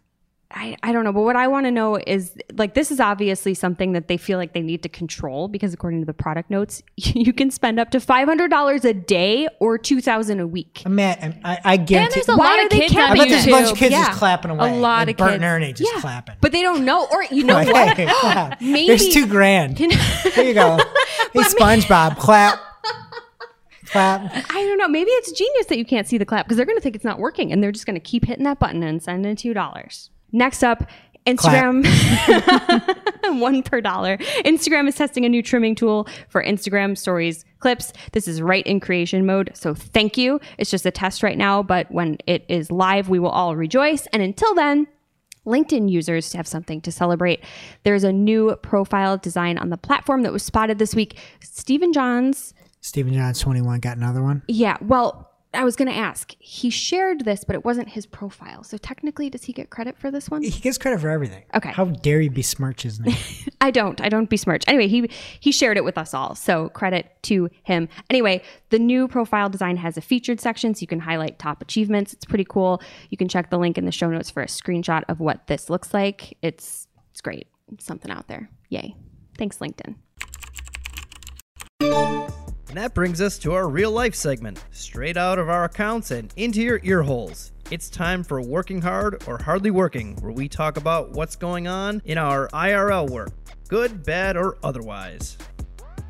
[0.56, 3.54] I, I don't know, but what I want to know is like this is obviously
[3.54, 6.80] something that they feel like they need to control because according to the product notes,
[6.96, 10.82] you can spend up to five hundred dollars a day or two thousand a week.
[10.86, 11.40] I'm mad.
[11.44, 13.46] I, I And there's a Why lot are of they kids on I bet there's
[13.46, 14.06] a bunch of kids Yeah.
[14.06, 14.70] just clapping away.
[14.70, 15.34] A lot like of Bert kids.
[15.36, 16.00] and Ernie just Yeah.
[16.00, 16.36] clapping.
[16.40, 17.96] But they don't know, or you know Like, what?
[17.96, 18.60] hey, clap.
[18.60, 19.76] Maybe- There's two grand.
[19.78, 19.88] Here
[20.44, 20.78] you go.
[21.34, 22.60] Hey, SpongeBob, clap.
[23.86, 24.32] Clap.
[24.50, 24.88] I don't know.
[24.88, 27.04] Maybe it's genius that you can't see the clap because they're going to think it's
[27.04, 30.10] not working and they're just going to keep hitting that button and sending two dollars.
[30.34, 30.90] Next up,
[31.26, 31.86] Instagram,
[33.40, 34.18] one per dollar.
[34.44, 37.92] Instagram is testing a new trimming tool for Instagram stories clips.
[38.12, 40.40] This is right in creation mode, so thank you.
[40.58, 44.06] It's just a test right now, but when it is live, we will all rejoice.
[44.12, 44.86] And until then,
[45.46, 47.40] LinkedIn users have something to celebrate.
[47.84, 51.18] There's a new profile design on the platform that was spotted this week.
[51.40, 54.42] Stephen Johns Stephen Johns 21 got another one.
[54.48, 56.34] yeah, well, I was going to ask.
[56.38, 58.64] He shared this, but it wasn't his profile.
[58.64, 60.42] So technically, does he get credit for this one?
[60.42, 61.44] He gets credit for everything.
[61.54, 61.70] Okay.
[61.70, 63.16] How dare you besmirch his name?
[63.60, 64.00] I don't.
[64.00, 64.64] I don't besmirch.
[64.66, 65.08] Anyway, he
[65.40, 66.34] he shared it with us all.
[66.34, 67.88] So credit to him.
[68.10, 72.12] Anyway, the new profile design has a featured section so you can highlight top achievements.
[72.12, 72.82] It's pretty cool.
[73.10, 75.70] You can check the link in the show notes for a screenshot of what this
[75.70, 76.36] looks like.
[76.42, 77.46] It's it's great.
[77.72, 78.50] It's something out there.
[78.68, 78.94] Yay.
[79.38, 79.94] Thanks LinkedIn.
[82.74, 86.34] And that brings us to our real life segment, straight out of our accounts and
[86.34, 87.52] into your ear holes.
[87.70, 92.02] It's time for Working Hard or Hardly Working, where we talk about what's going on
[92.04, 93.30] in our IRL work,
[93.68, 95.38] good, bad, or otherwise.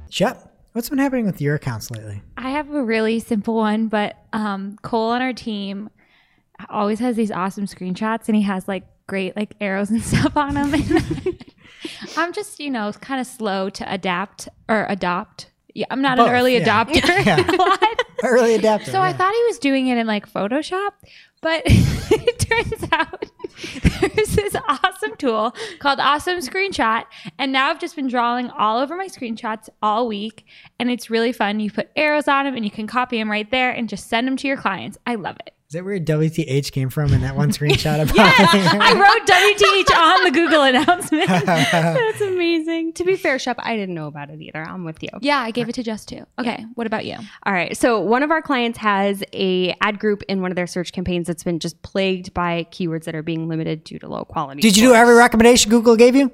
[0.08, 2.22] Shep, what's been happening with your accounts lately?
[2.38, 5.90] I have a really simple one, but um, Cole on our team
[6.70, 10.54] always has these awesome screenshots, and he has like great like arrows and stuff on
[10.54, 10.72] them.
[12.16, 15.50] I'm just you know kind of slow to adapt or adopt.
[15.74, 16.84] Yeah, I'm not Both, an early yeah.
[16.84, 17.26] adopter.
[17.26, 17.86] Yeah.
[18.24, 18.90] Early adapter.
[18.90, 20.92] So I thought he was doing it in like Photoshop,
[21.42, 23.24] but it turns out
[24.00, 27.04] there's this awesome tool called Awesome Screenshot.
[27.38, 30.46] And now I've just been drawing all over my screenshots all week.
[30.78, 31.60] And it's really fun.
[31.60, 34.26] You put arrows on them and you can copy them right there and just send
[34.26, 34.96] them to your clients.
[35.06, 35.52] I love it.
[35.74, 40.22] Is that where WTH came from in that one screenshot about I wrote WTH on
[40.22, 41.26] the Google announcement.
[41.28, 42.92] That's amazing.
[42.92, 44.62] To be fair, Shep, I didn't know about it either.
[44.62, 45.08] I'm with you.
[45.20, 46.24] yeah, I gave it to Just too.
[46.38, 47.16] Okay, what about you?
[47.44, 47.76] All right.
[47.76, 51.26] So one of our clients has a ad group in one of their search campaigns
[51.26, 54.60] that's been just plagued by keywords that are being limited due to low quality.
[54.60, 56.30] Did you do every recommendation Google gave you?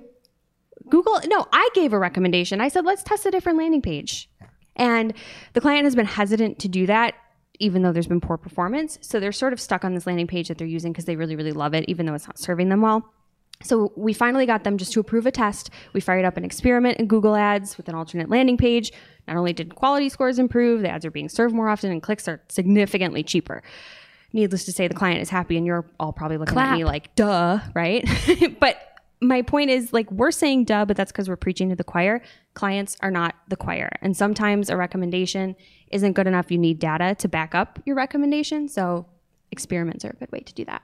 [0.90, 2.60] Google, no, I gave a recommendation.
[2.60, 4.28] I said, let's test a different landing page.
[4.76, 5.14] And
[5.54, 7.14] the client has been hesitant to do that,
[7.60, 8.98] even though there's been poor performance.
[9.02, 11.36] So they're sort of stuck on this landing page that they're using because they really,
[11.36, 13.04] really love it, even though it's not serving them well.
[13.62, 15.70] So we finally got them just to approve a test.
[15.92, 18.90] We fired up an experiment in Google Ads with an alternate landing page.
[19.28, 22.26] Not only did quality scores improve, the ads are being served more often, and clicks
[22.26, 23.62] are significantly cheaper.
[24.32, 26.72] Needless to say, the client is happy, and you're all probably looking Clap.
[26.72, 28.08] at me like, duh, right?
[28.60, 28.76] but
[29.20, 32.22] my point is, like, we're saying duh, but that's because we're preaching to the choir.
[32.54, 33.90] Clients are not the choir.
[34.00, 35.56] And sometimes a recommendation
[35.90, 36.50] isn't good enough.
[36.50, 38.68] You need data to back up your recommendation.
[38.68, 39.06] So
[39.50, 40.82] experiments are a good way to do that.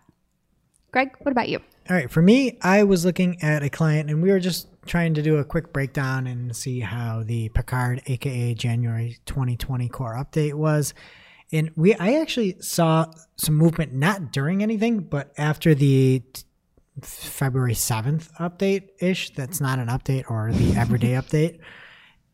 [0.93, 1.61] Greg, what about you?
[1.89, 5.15] All right, for me, I was looking at a client and we were just trying
[5.15, 10.55] to do a quick breakdown and see how the Picard, aka January 2020 core update
[10.55, 10.95] was.
[11.53, 13.07] And we, I actually saw
[13.37, 16.23] some movement not during anything, but after the
[17.03, 19.31] February 7th update ish.
[19.31, 21.59] That's not an update or the everyday update.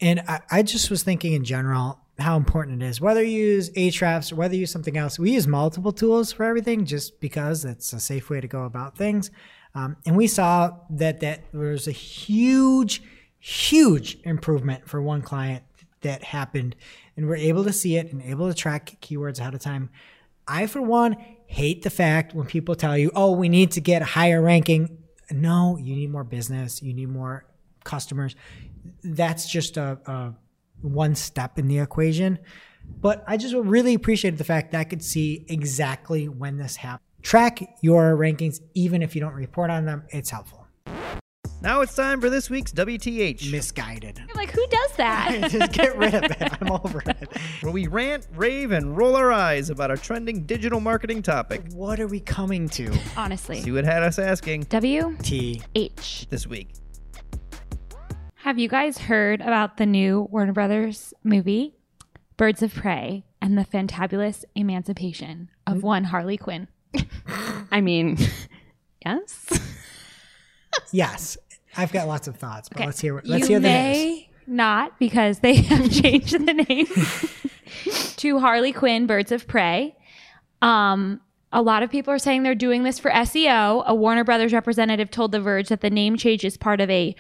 [0.01, 3.71] And I, I just was thinking in general how important it is, whether you use
[3.71, 5.19] Ahrefs or whether you use something else.
[5.19, 8.97] We use multiple tools for everything just because it's a safe way to go about
[8.97, 9.31] things.
[9.75, 13.03] Um, and we saw that that there was a huge,
[13.39, 15.65] huge improvement for one client
[16.03, 16.77] that happened,
[17.17, 19.91] and we're able to see it and able to track keywords ahead of time.
[20.47, 21.17] I, for one,
[21.53, 24.99] hate the fact when people tell you, "Oh, we need to get a higher ranking."
[25.31, 26.83] No, you need more business.
[26.83, 27.45] You need more
[27.85, 28.35] customers.
[29.03, 30.35] That's just a, a
[30.81, 32.39] one step in the equation.
[33.01, 37.07] But I just really appreciated the fact that I could see exactly when this happened.
[37.23, 40.05] Track your rankings, even if you don't report on them.
[40.09, 40.62] It's helpful.
[41.63, 44.21] Now it's time for this week's WTH, Misguided.
[44.21, 45.47] I'm like, who does that?
[45.49, 46.53] just get rid of it.
[46.61, 47.29] I'm over it.
[47.61, 51.63] where we rant, rave, and roll our eyes about a trending digital marketing topic.
[51.73, 52.93] What are we coming to?
[53.17, 53.63] Honestly.
[53.63, 55.63] See what had us asking W T.
[55.77, 56.27] H.
[56.31, 56.71] this week.
[58.35, 61.77] Have you guys heard about the new Warner Brothers movie,
[62.37, 65.83] Birds of Prey, and the fantabulous emancipation of mm.
[65.83, 66.67] one Harley Quinn?
[67.71, 68.19] I mean,
[69.07, 69.47] yes.
[70.91, 71.39] Yes,
[71.77, 72.87] I've got lots of thoughts, but Okay.
[72.87, 73.15] let's hear.
[73.25, 73.97] Let's you hear the news.
[73.97, 76.87] may not because they have changed the name
[78.17, 79.97] to Harley Quinn Birds of Prey.
[80.61, 81.21] Um,
[81.53, 83.85] a lot of people are saying they're doing this for SEO.
[83.87, 87.15] A Warner Brothers representative told The Verge that the name change is part of a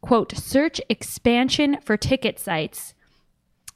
[0.00, 2.94] quote search expansion for ticket sites.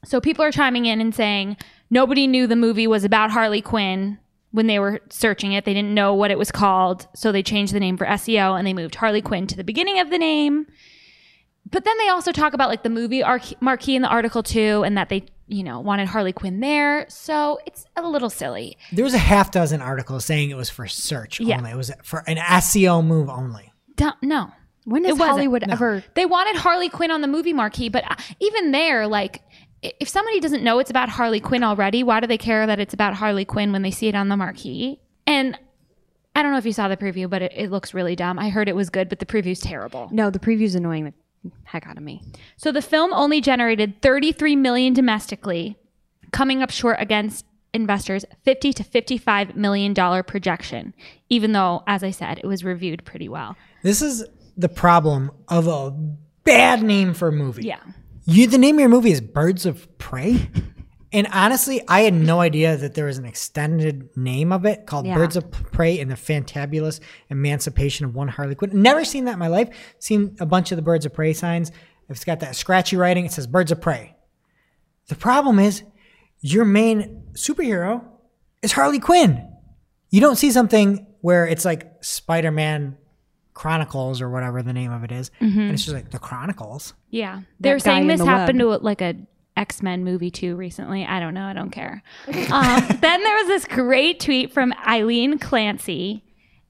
[0.05, 1.57] So people are chiming in and saying
[1.89, 4.17] nobody knew the movie was about Harley Quinn
[4.51, 5.65] when they were searching it.
[5.65, 8.65] They didn't know what it was called, so they changed the name for SEO and
[8.65, 10.65] they moved Harley Quinn to the beginning of the name.
[11.69, 14.83] But then they also talk about like the movie arch- marquee in the article too,
[14.83, 17.05] and that they, you know, wanted Harley Quinn there.
[17.09, 18.77] So it's a little silly.
[18.91, 21.57] There was a half dozen articles saying it was for search Yeah.
[21.57, 21.71] only.
[21.71, 23.71] It was for an SEO move only.
[23.97, 24.51] Don't, no,
[24.85, 25.29] When has It wasn't.
[25.29, 26.03] Hollywood ever?
[26.15, 29.43] they wanted Harley Quinn on the movie marquee, but uh, even there, like.
[29.83, 32.79] I- If somebody doesn't know it's about Harley Quinn already, why do they care that
[32.79, 34.99] it's about Harley Quinn when they see it on the marquee?
[35.27, 35.57] And
[36.35, 38.39] I don't know if you saw the preview, but it, it looks really dumb.
[38.39, 40.09] I heard it was good, but the preview's terrible.
[40.11, 41.13] No, the preview's annoying the
[41.63, 42.21] heck out of me.
[42.57, 45.77] So the film only generated 33 million domestically,
[46.31, 50.93] coming up short against investors 50 to 55 million dollar projection,
[51.29, 53.55] even though as I said, it was reviewed pretty well.
[53.83, 54.25] This is
[54.57, 55.91] the problem of a
[56.43, 57.63] bad name for a movie.
[57.67, 57.79] Yeah.
[58.29, 60.49] You the name of your movie is Birds of Prey.
[61.11, 65.07] And honestly, I had no idea that there was an extended name of it called
[65.07, 65.15] Yeah.
[65.15, 66.99] Birds of Prey and the Fantabulous
[67.31, 68.69] Emancipation of One Harley Quinn.
[68.79, 69.69] Never seen that in my life.
[69.97, 71.71] Seen a bunch of the Birds of Prey signs.
[72.09, 73.25] It's got that scratchy writing.
[73.25, 74.15] It says Birds of Prey.
[75.07, 75.81] The problem is
[76.41, 78.03] your main superhero
[78.61, 79.51] is Harley Quinn.
[80.11, 82.97] You don't see something where it's like Spider Man
[83.59, 86.93] Chronicles or whatever the name of it is, And it's just like the Chronicles.
[87.09, 87.41] Yeah.
[87.59, 88.79] They're saying this happened web.
[88.79, 89.15] to like a
[89.57, 91.05] X-Men movie too recently.
[91.05, 91.43] I don't know.
[91.43, 92.01] I don't care.
[92.27, 96.23] um, then there was this great tweet from Eileen Clancy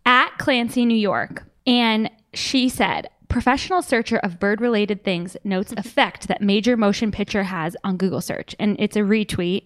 [0.04, 1.44] at Clancy, New York.
[1.68, 7.44] And she said, professional searcher of bird related things notes effect that major motion picture
[7.44, 8.56] has on Google search.
[8.58, 9.66] And it's a retweet.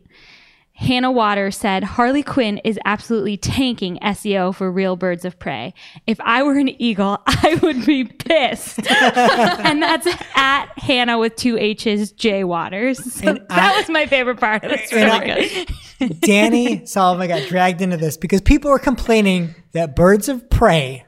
[0.75, 5.73] Hannah Waters said, Harley Quinn is absolutely tanking SEO for real birds of prey.
[6.07, 8.79] If I were an eagle, I would be pissed.
[8.91, 12.99] and that's at Hannah with two H's, J Waters.
[13.13, 15.67] So that I- was my favorite part of the And
[15.99, 16.09] story.
[16.19, 21.05] Danny Sullivan got dragged into this because people were complaining that Birds of Prey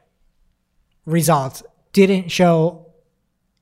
[1.05, 2.85] results didn't show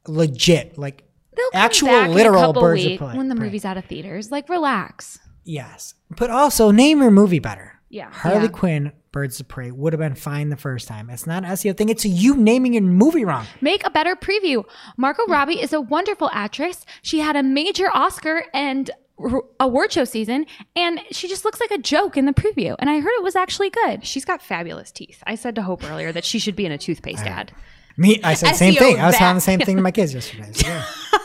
[0.07, 1.03] legit, like
[1.35, 3.17] They'll actual back in a literal Birds of Prey.
[3.17, 4.31] when the movie's out of theaters.
[4.31, 5.17] Like, relax.
[5.43, 7.79] Yes, but also name your movie better.
[7.89, 8.09] Yeah.
[8.11, 8.47] Harley Yeah.
[8.47, 11.09] Quinn, Birds of Prey would have been fine the first time.
[11.11, 11.89] It's not an SEO thing.
[11.89, 13.45] It's you naming your movie wrong.
[13.61, 14.63] Make a better preview.
[14.97, 16.85] Margot Robbie is a wonderful actress.
[17.03, 18.89] She had a major Oscar and
[19.59, 22.75] award show season, and she just looks like a joke in the preview.
[22.79, 24.03] And I heard it was actually good.
[24.05, 25.21] She's got fabulous teeth.
[25.27, 27.51] I said to Hope earlier that she should be in a toothpaste ad.
[27.95, 28.99] Me, I said the same SEO thing.
[28.99, 30.49] I was telling the same thing to my kids yesterday.
[30.51, 30.83] So, yeah.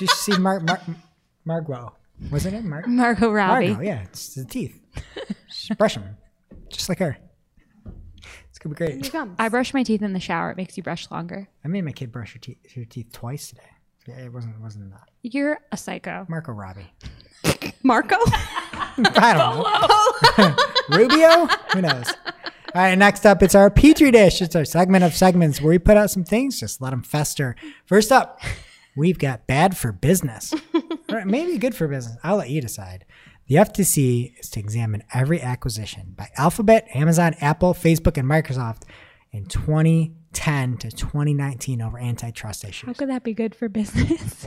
[0.00, 0.80] you should see Mar- Mar-
[1.44, 1.92] Margot.
[2.30, 3.68] Wasn't it Mar- Margot Robbie.
[3.68, 3.82] Margot?
[3.84, 4.78] Yeah, it's the teeth.
[5.48, 6.16] Just brush them,
[6.68, 7.16] just like her.
[8.50, 9.14] It's gonna be great.
[9.38, 10.50] I brush my teeth in the shower.
[10.50, 11.48] It makes you brush longer.
[11.64, 13.62] I made my kid brush her, te- her teeth twice today.
[14.06, 15.08] Yeah, it wasn't it wasn't that.
[15.22, 16.26] You're a psycho.
[16.28, 16.92] Marco Robbie.
[17.82, 18.16] Marco?
[18.18, 19.32] I
[20.36, 20.96] don't know.
[20.96, 21.46] Rubio?
[21.72, 22.06] Who knows?
[22.74, 24.40] All right, next up, it's our Petri dish.
[24.40, 27.56] It's our segment of segments where we put out some things, just let them fester.
[27.84, 28.40] First up,
[28.96, 30.54] we've got bad for business.
[31.10, 32.16] Or maybe good for business.
[32.22, 33.04] I'll let you decide.
[33.48, 38.82] The FTC is to examine every acquisition by Alphabet, Amazon, Apple, Facebook, and Microsoft
[39.32, 42.86] in 2010 to 2019 over antitrust issues.
[42.86, 44.46] How could that be good for business?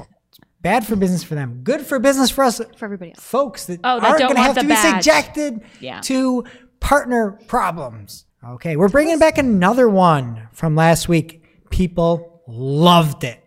[0.61, 1.59] Bad for business for them.
[1.65, 3.19] Good for business for us For everybody else.
[3.21, 5.99] folks that Oh, that aren't going to have to be subjected Yeah.
[6.01, 6.45] to
[6.79, 8.23] partner problems.
[8.41, 11.43] Okay, we're bringing back another one from last week.
[11.71, 13.42] People loved it.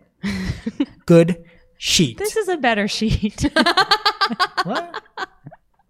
[1.05, 1.43] Good
[1.77, 2.17] sheet.
[2.17, 3.49] this is a better sheet.
[4.63, 5.03] what?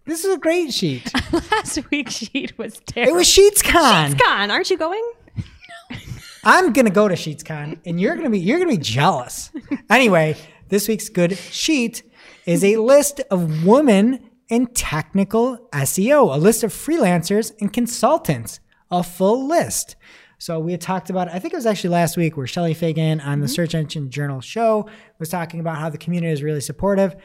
[0.06, 1.12] This is a great sheet.
[1.52, 2.86] Last week's sheet was terrible.
[2.86, 3.16] It terrible.
[3.18, 4.20] was SheetsCon.
[4.20, 5.12] Con, aren't you going?
[5.36, 5.98] No.
[6.46, 9.52] I'm gonna go to SheetsCon, and you're gonna be you're gonna be jealous.
[9.90, 10.38] Anyway,
[10.70, 12.04] this week's good sheet
[12.46, 19.04] is a list of women in technical SEO, a list of freelancers and consultants, a
[19.04, 19.98] full list.
[20.40, 23.20] So we had talked about, I think it was actually last week, where Shelly Fagan
[23.22, 23.54] on the mm-hmm.
[23.54, 27.16] Search Engine Journal show was talking about how the community is really supportive.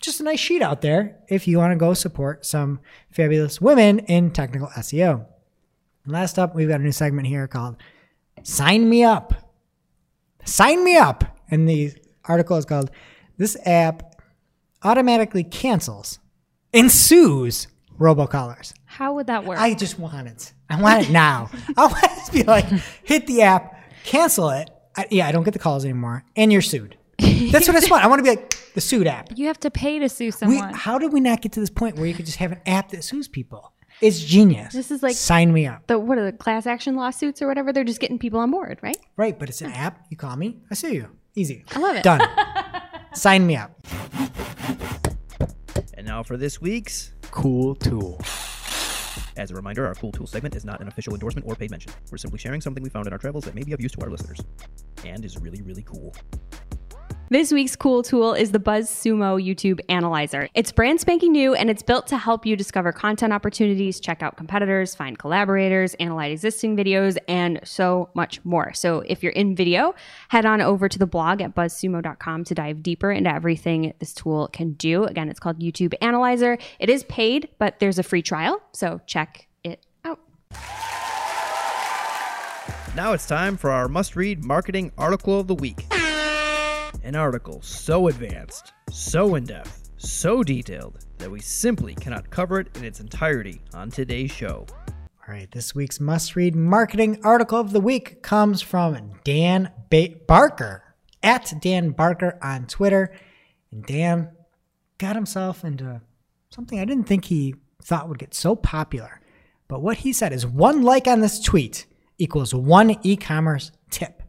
[0.00, 2.80] Just a nice sheet out there if you want to go support some
[3.10, 5.26] fabulous women in technical SEO.
[6.04, 7.76] And last up, we've got a new segment here called
[8.44, 9.34] Sign Me Up.
[10.44, 11.24] Sign Me Up.
[11.50, 11.94] And the
[12.26, 12.90] article is called
[13.38, 14.20] This App
[14.84, 16.20] Automatically Cancels
[16.72, 17.66] and Sues
[17.98, 18.72] Robocallers.
[18.96, 19.58] How would that work?
[19.58, 20.52] I just want it.
[20.70, 21.50] I want it now.
[21.76, 22.64] I want it to be like,
[23.04, 24.70] hit the app, cancel it.
[24.96, 26.24] I, yeah, I don't get the calls anymore.
[26.34, 26.96] And you're sued.
[27.18, 28.04] That's what I want.
[28.04, 29.28] I want to be like the sued app.
[29.36, 30.72] you have to pay to sue We, someone.
[30.72, 32.90] how did we not get to this point where you could just have an app
[32.92, 33.74] that sues people?
[34.00, 34.72] It's genius.
[34.72, 35.86] This is like- sign me up.
[35.88, 37.74] The what are the class action lawsuits or whatever?
[37.74, 38.96] They're just getting people on board, right?
[39.18, 40.06] Right, but it's an app.
[40.10, 41.10] You call me, I sue you.
[41.34, 41.64] Easy.
[41.74, 42.02] I love it.
[42.02, 42.20] Done.
[43.14, 43.72] sign me up.
[45.94, 47.12] And now for this week's.
[47.30, 48.20] Cool tool.
[49.36, 51.92] As a reminder, our Cool Tool segment is not an official endorsement or paid mention.
[52.10, 54.00] We're simply sharing something we found in our travels that may be of use to
[54.00, 54.40] our listeners.
[55.04, 56.14] And is really, really cool.
[57.28, 60.48] This week's cool tool is the BuzzSumo YouTube Analyzer.
[60.54, 64.36] It's brand spanking new and it's built to help you discover content opportunities, check out
[64.36, 68.72] competitors, find collaborators, analyze existing videos, and so much more.
[68.74, 69.96] So if you're in video,
[70.28, 74.46] head on over to the blog at buzzsumo.com to dive deeper into everything this tool
[74.52, 75.02] can do.
[75.02, 76.58] Again, it's called YouTube Analyzer.
[76.78, 80.20] It is paid, but there's a free trial, so check it out.
[82.94, 85.84] Now it's time for our must read marketing article of the week.
[87.06, 92.76] An article so advanced, so in depth, so detailed that we simply cannot cover it
[92.76, 94.66] in its entirety on today's show.
[94.88, 100.16] All right, this week's must read marketing article of the week comes from Dan ba-
[100.26, 100.82] Barker
[101.22, 103.14] at Dan Barker on Twitter.
[103.70, 104.32] And Dan
[104.98, 106.00] got himself into
[106.50, 107.54] something I didn't think he
[107.84, 109.20] thought would get so popular.
[109.68, 111.86] But what he said is one like on this tweet
[112.18, 114.24] equals one e commerce tip.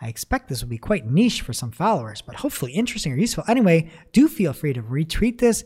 [0.00, 3.44] I expect this will be quite niche for some followers, but hopefully interesting or useful.
[3.48, 5.64] Anyway, do feel free to retweet this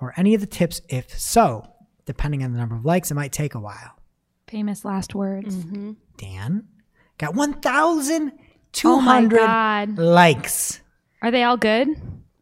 [0.00, 1.66] or any of the tips if so.
[2.06, 3.96] Depending on the number of likes, it might take a while.
[4.48, 5.54] Famous last words.
[5.54, 5.92] Mm-hmm.
[6.16, 6.66] Dan
[7.18, 10.80] got 1,200 Oh likes.
[11.22, 11.88] Are they all good?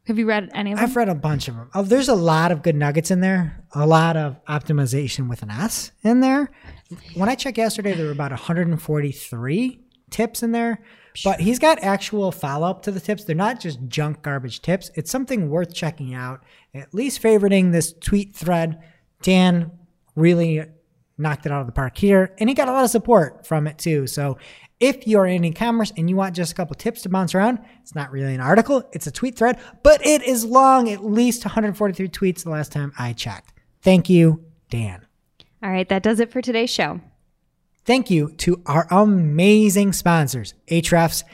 [0.07, 0.89] Have you read any of them?
[0.89, 1.70] I've read a bunch of them.
[1.74, 5.51] Oh, there's a lot of good nuggets in there, a lot of optimization with an
[5.51, 6.51] S in there.
[7.14, 10.80] When I checked yesterday, there were about 143 tips in there,
[11.25, 13.25] but he's got actual follow up to the tips.
[13.25, 14.91] They're not just junk garbage tips.
[14.95, 16.43] It's something worth checking out,
[16.75, 18.83] at least favoriting this tweet thread.
[19.23, 19.71] Dan
[20.14, 20.64] really
[21.16, 23.66] knocked it out of the park here, and he got a lot of support from
[23.66, 24.07] it too.
[24.07, 24.39] So
[24.81, 27.95] if you're in e-commerce and you want just a couple tips to bounce around, it's
[27.95, 32.09] not really an article, it's a tweet thread, but it is long, at least 143
[32.09, 33.53] tweets the last time I checked.
[33.83, 35.05] Thank you, Dan.
[35.62, 37.01] All right, that does it for today's show.
[37.89, 41.24] Thank you to our amazing sponsors, Ahrefs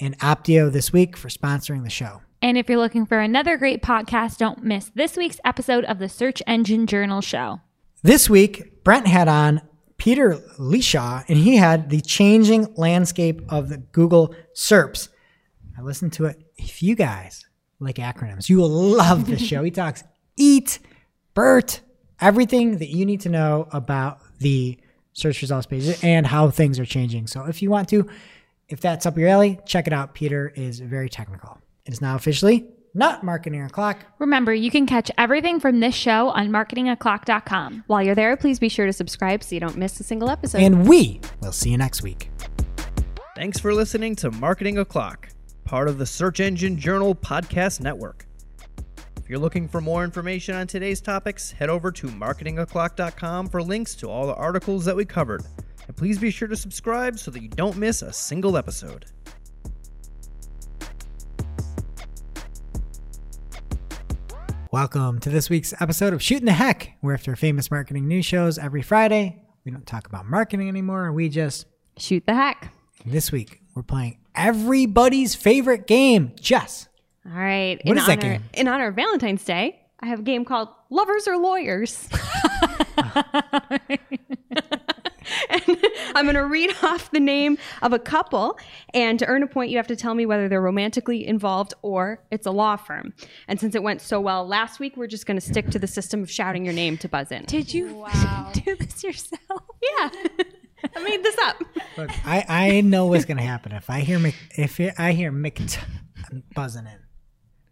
[0.00, 2.22] and Opteo this week for sponsoring the show.
[2.40, 6.08] and if you're looking for another great podcast, don't miss this week's episode of the
[6.08, 7.60] Search Engine Journal Show.
[8.02, 9.60] This week, Brent had on
[9.98, 15.10] Peter Leshaw, and he had the changing landscape of the Google SERPs.
[15.76, 16.42] I listened to it.
[16.56, 17.44] If you guys
[17.80, 19.62] like acronyms, you will love this show.
[19.62, 20.04] He talks
[20.38, 20.78] EAT,
[21.34, 21.82] BERT,
[22.18, 24.80] everything that you need to know about the
[25.18, 27.26] search results pages and how things are changing.
[27.26, 28.08] So if you want to,
[28.68, 30.14] if that's up your alley, check it out.
[30.14, 31.58] Peter is very technical.
[31.84, 34.04] It is now officially not marketing o'clock.
[34.18, 37.84] Remember, you can catch everything from this show on marketingoclock.com.
[37.86, 40.60] While you're there, please be sure to subscribe so you don't miss a single episode.
[40.60, 42.30] And we will see you next week.
[43.36, 45.28] Thanks for listening to Marketing O'Clock,
[45.64, 48.27] part of the Search Engine Journal Podcast Network.
[49.28, 53.94] If you're looking for more information on today's topics, head over to marketingoclock.com for links
[53.96, 55.42] to all the articles that we covered.
[55.86, 59.04] And please be sure to subscribe so that you don't miss a single episode.
[64.72, 66.96] Welcome to this week's episode of Shooting the Heck.
[67.02, 69.44] We're after famous marketing news shows every Friday.
[69.66, 71.12] We don't talk about marketing anymore.
[71.12, 71.66] We just,
[71.98, 72.72] Shoot the heck.
[73.04, 76.88] this week, we're playing everybody's favorite game, chess.
[77.30, 77.78] All right.
[77.84, 78.44] What in is that honor, game?
[78.54, 82.08] In honor of Valentine's Day, I have a game called Lovers or Lawyers.
[85.50, 85.78] and
[86.14, 88.58] I'm going to read off the name of a couple.
[88.94, 92.22] And to earn a point, you have to tell me whether they're romantically involved or
[92.30, 93.12] it's a law firm.
[93.46, 95.86] And since it went so well last week, we're just going to stick to the
[95.86, 97.44] system of shouting your name to buzz in.
[97.44, 98.50] Did you Wow.
[98.54, 99.62] do this yourself?
[99.82, 100.10] Yeah.
[100.94, 101.56] I made this up.
[101.96, 103.72] Look, I, I know what's going to happen.
[103.72, 105.60] If I hear Mc, if I hear Mc,
[106.30, 106.98] I'm buzzing in.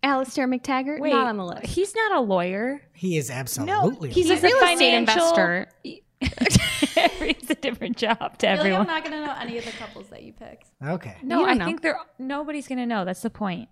[0.06, 1.66] Alistair McTaggart, Wait, not on the list.
[1.66, 2.80] he's not a lawyer.
[2.92, 4.08] He is absolutely.
[4.08, 5.68] No, he's, a He's real estate investor.
[5.82, 9.72] it's a different job to I feel like I'm not gonna know any of the
[9.72, 10.70] couples that you picked.
[10.80, 11.16] okay.
[11.24, 11.64] No, I know.
[11.64, 13.04] think they're nobody's gonna know.
[13.04, 13.68] That's the point.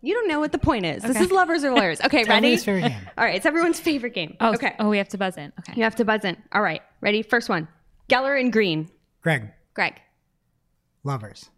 [0.00, 1.02] You don't know what the point is.
[1.02, 2.00] This is lovers or lawyers.
[2.04, 2.32] Okay, ready?
[2.54, 3.00] Everybody's favorite game.
[3.18, 4.36] All right, it's everyone's favorite game.
[4.40, 4.74] Oh, okay.
[4.78, 5.52] Oh, we have to buzz in.
[5.60, 5.74] Okay.
[5.76, 6.36] You have to buzz in.
[6.52, 7.22] All right, ready?
[7.22, 7.66] First one.
[8.08, 8.88] Geller and Green.
[9.22, 10.00] Greg, Greg.
[11.04, 11.50] lovers.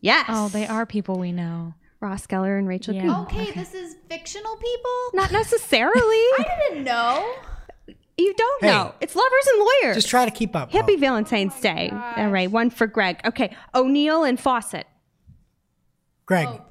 [0.00, 0.26] Yes.
[0.28, 1.74] Oh, they are people we know.
[2.04, 3.00] Ross Geller and Rachel Yeah.
[3.02, 3.14] Green.
[3.14, 4.92] Okay, this is fictional people.
[5.14, 6.00] Not necessarily.
[6.38, 7.34] I didn't know.
[8.18, 8.70] you don't Hey.
[8.70, 8.94] know.
[9.00, 9.96] It's lovers and lawyers.
[9.96, 10.70] Just try to keep up.
[10.70, 11.00] Happy Hope.
[11.00, 11.88] Valentine's Day.
[11.90, 12.18] Oh gosh.
[12.18, 13.20] All right, one for Greg.
[13.24, 14.86] Okay, O'Neal and Fawcett.
[16.26, 16.62] Greg, Oh.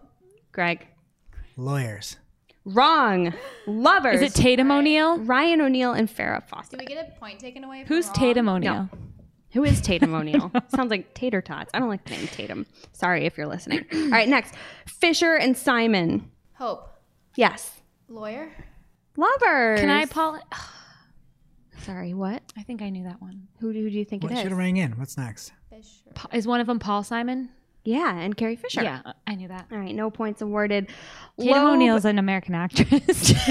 [0.51, 0.87] Greg.
[1.57, 2.17] lawyers.
[2.65, 3.33] Wrong.
[3.67, 4.21] Lovers.
[4.21, 5.17] Is it Tatum O'Neal?
[5.19, 6.79] Ryan O'Neal and Farrah Do Fawcett.
[6.79, 7.81] we get a point taken away?
[7.81, 8.13] If Who's wrong?
[8.15, 8.89] Tatum O'Neal?
[9.53, 10.51] Who is Tatum O'Neal?
[10.75, 11.69] Sounds like tater tots.
[11.73, 12.65] I don't like the name Tatum.
[12.91, 13.85] Sorry if you're listening.
[13.93, 14.55] All right, next.
[14.99, 16.29] Fisher and Simon.
[16.55, 16.89] Hope.
[17.35, 17.81] Yes.
[18.07, 18.49] Lawyer.
[19.15, 19.79] Lovers.
[19.79, 20.39] Can I, Paul?
[21.83, 22.41] Sorry, what?
[22.57, 23.47] I think I knew that one.
[23.59, 24.49] Who do, who do you think What it should is?
[24.51, 24.93] have rang in?
[24.93, 25.51] What's next?
[25.69, 25.89] Fisher.
[26.15, 27.49] Pa- Is one of them Paul Simon?
[27.83, 28.81] Yeah, and Carrie Fisher.
[28.81, 29.65] Yeah, uh, I knew that.
[29.69, 30.87] All right, no points awarded.
[31.37, 33.33] Tatum Loeb- O'Neal's an American actress.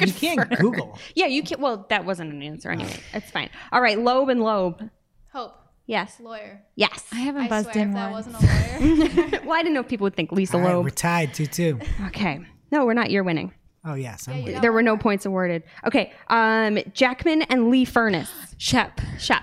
[0.00, 0.98] You can't Google.
[1.14, 1.60] Yeah, you can't.
[1.60, 2.98] Well, that wasn't an answer anyway.
[3.12, 3.50] It's fine.
[3.70, 4.88] All right, Loeb and Loeb.
[5.32, 5.56] Hope.
[5.86, 6.20] Yes.
[6.20, 6.62] Lawyer.
[6.76, 7.04] Yes.
[7.12, 9.40] I haven't I buzzed swear in if that wasn't a lawyer.
[9.44, 10.84] well, I didn't know if people would think Lisa All right, Loeb.
[10.84, 11.80] we're tied 2 2.
[12.06, 12.40] Okay.
[12.70, 13.10] No, we're not.
[13.10, 13.52] You're winning.
[13.84, 14.28] Oh, yes.
[14.28, 15.64] I'm you with got There were no points awarded.
[15.86, 16.12] Okay.
[16.28, 18.30] Um, Jackman and Lee Furness.
[18.58, 19.00] Shep.
[19.18, 19.42] Shep.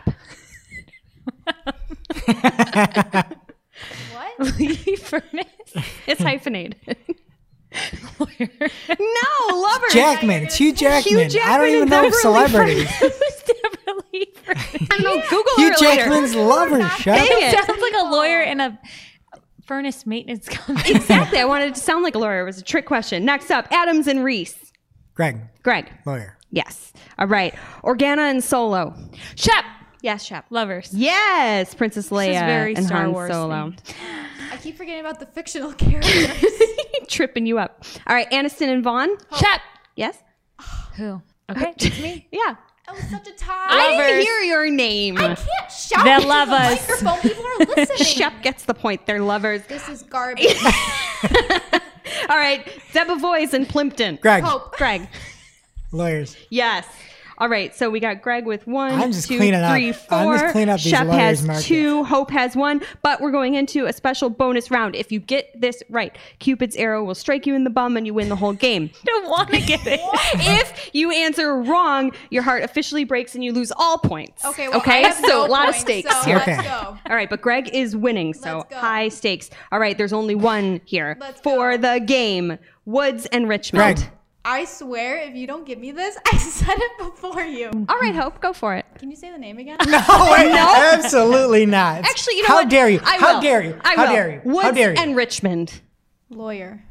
[4.13, 4.39] what?
[4.57, 5.47] Lee Furness.
[6.05, 6.95] It's hyphenated.
[8.19, 8.49] Lawyer.
[8.59, 9.93] no, lovers.
[9.93, 10.43] Jackman.
[10.43, 11.19] It's Hugh Jackman.
[11.19, 12.89] I Jackman don't even know Beverly celebrities.
[12.99, 14.75] Who's Deborah Lee Furness?
[14.75, 15.21] I don't know.
[15.29, 15.73] Google Hugh.
[15.79, 16.81] Jackman's lover.
[16.89, 17.27] Shut up.
[17.29, 17.65] It.
[17.67, 18.79] Sounds like a lawyer in a
[19.65, 20.95] furnace maintenance company.
[20.95, 21.39] Exactly.
[21.39, 22.41] I wanted to sound like a lawyer.
[22.41, 23.25] It was a trick question.
[23.25, 24.71] Next up, Adams and Reese.
[25.13, 25.91] Greg, Greg.
[26.05, 26.37] lawyer.
[26.51, 26.93] Yes.
[27.19, 27.53] All right.
[27.83, 28.95] Organa and Solo.
[29.35, 29.65] Shep.
[30.01, 30.45] Yes, Shep.
[30.51, 30.89] Lovers.
[30.93, 33.73] Yes, Princess Leia very and Star Han Wars Solo.
[34.51, 36.53] I keep forgetting about the fictional characters.
[37.07, 37.83] Tripping you up.
[38.07, 39.09] All right, Aniston and Vaughn.
[39.37, 39.61] Shep.
[39.95, 40.17] Yes.
[40.95, 41.21] Who?
[41.49, 42.27] Okay, it's me.
[42.31, 42.55] Yeah.
[42.85, 43.53] that was such a tie.
[43.69, 44.23] I didn't Lovers.
[44.25, 45.17] hear your name.
[45.17, 46.89] I can't shout They into love the us.
[46.89, 47.19] microphone.
[47.21, 47.97] People are listening.
[47.97, 49.05] Shep gets the point.
[49.05, 49.61] They're lovers.
[49.67, 50.55] This is garbage.
[52.29, 54.17] All right, Debevoise and Plimpton.
[54.21, 54.75] Greg, Hope.
[54.77, 55.07] Greg.
[55.91, 56.35] lawyers.
[56.49, 56.85] Yes.
[57.39, 59.71] All right, so we got Greg with one, I'm just two, cleaning up.
[59.71, 60.37] three, I'm four.
[60.39, 61.63] just cleaning up these Shep lawyers has market.
[61.65, 62.03] two.
[62.03, 62.81] Hope has one.
[63.03, 64.95] But we're going into a special bonus round.
[64.95, 68.13] If you get this right, Cupid's arrow will strike you in the bum and you
[68.15, 68.89] win the whole game.
[69.05, 69.99] don't want to get it.
[70.33, 74.43] if you answer wrong, your heart officially breaks and you lose all points.
[74.43, 75.03] Okay, well, okay.
[75.03, 76.37] I have so no a lot points, of stakes so here.
[76.37, 76.57] Okay.
[76.57, 76.97] Let's go.
[77.07, 79.51] All right, but Greg is winning, so high stakes.
[79.71, 81.93] All right, there's only one here Let's for go.
[81.93, 82.57] the game.
[82.85, 83.97] Woods and Richmond.
[83.97, 84.11] Greg,
[84.49, 87.69] I swear, if you don't give me this, I said it before you.
[87.89, 88.85] All right, Hope, go for it.
[88.97, 89.77] Can you say the name again?
[89.87, 89.97] No,
[90.31, 92.05] wait, absolutely not.
[92.05, 92.69] Actually, you know How what?
[92.69, 93.01] dare you?
[93.03, 93.41] I How will.
[93.41, 93.77] dare you?
[93.83, 94.13] I How will.
[94.13, 94.41] dare you?
[94.45, 95.01] Woods How dare you?
[95.01, 95.81] and Richmond.
[96.29, 96.81] Lawyer.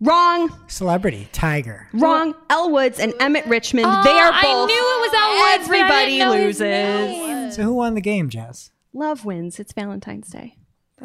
[0.00, 0.56] Wrong.
[0.68, 1.88] Celebrity, Tiger.
[1.92, 2.34] Wrong.
[2.48, 3.86] Elle Woods and Emmett Richmond.
[3.88, 4.44] Oh, they ah, are both.
[4.44, 6.60] I knew it was Elle Woods, but I Everybody didn't know his loses.
[6.60, 7.52] name.
[7.52, 8.70] So who won the game, Jess?
[8.92, 9.58] Love wins.
[9.58, 10.56] It's Valentine's Day.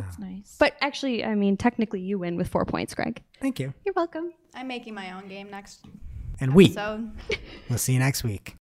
[0.02, 0.56] That's nice.
[0.60, 3.22] But actually, I mean, technically, you win with four points, Greg.
[3.42, 3.74] Thank you.
[3.86, 4.34] You're welcome.
[4.54, 5.86] I'm making my own game next
[6.40, 7.12] And we episode.
[7.70, 8.56] will see you next week.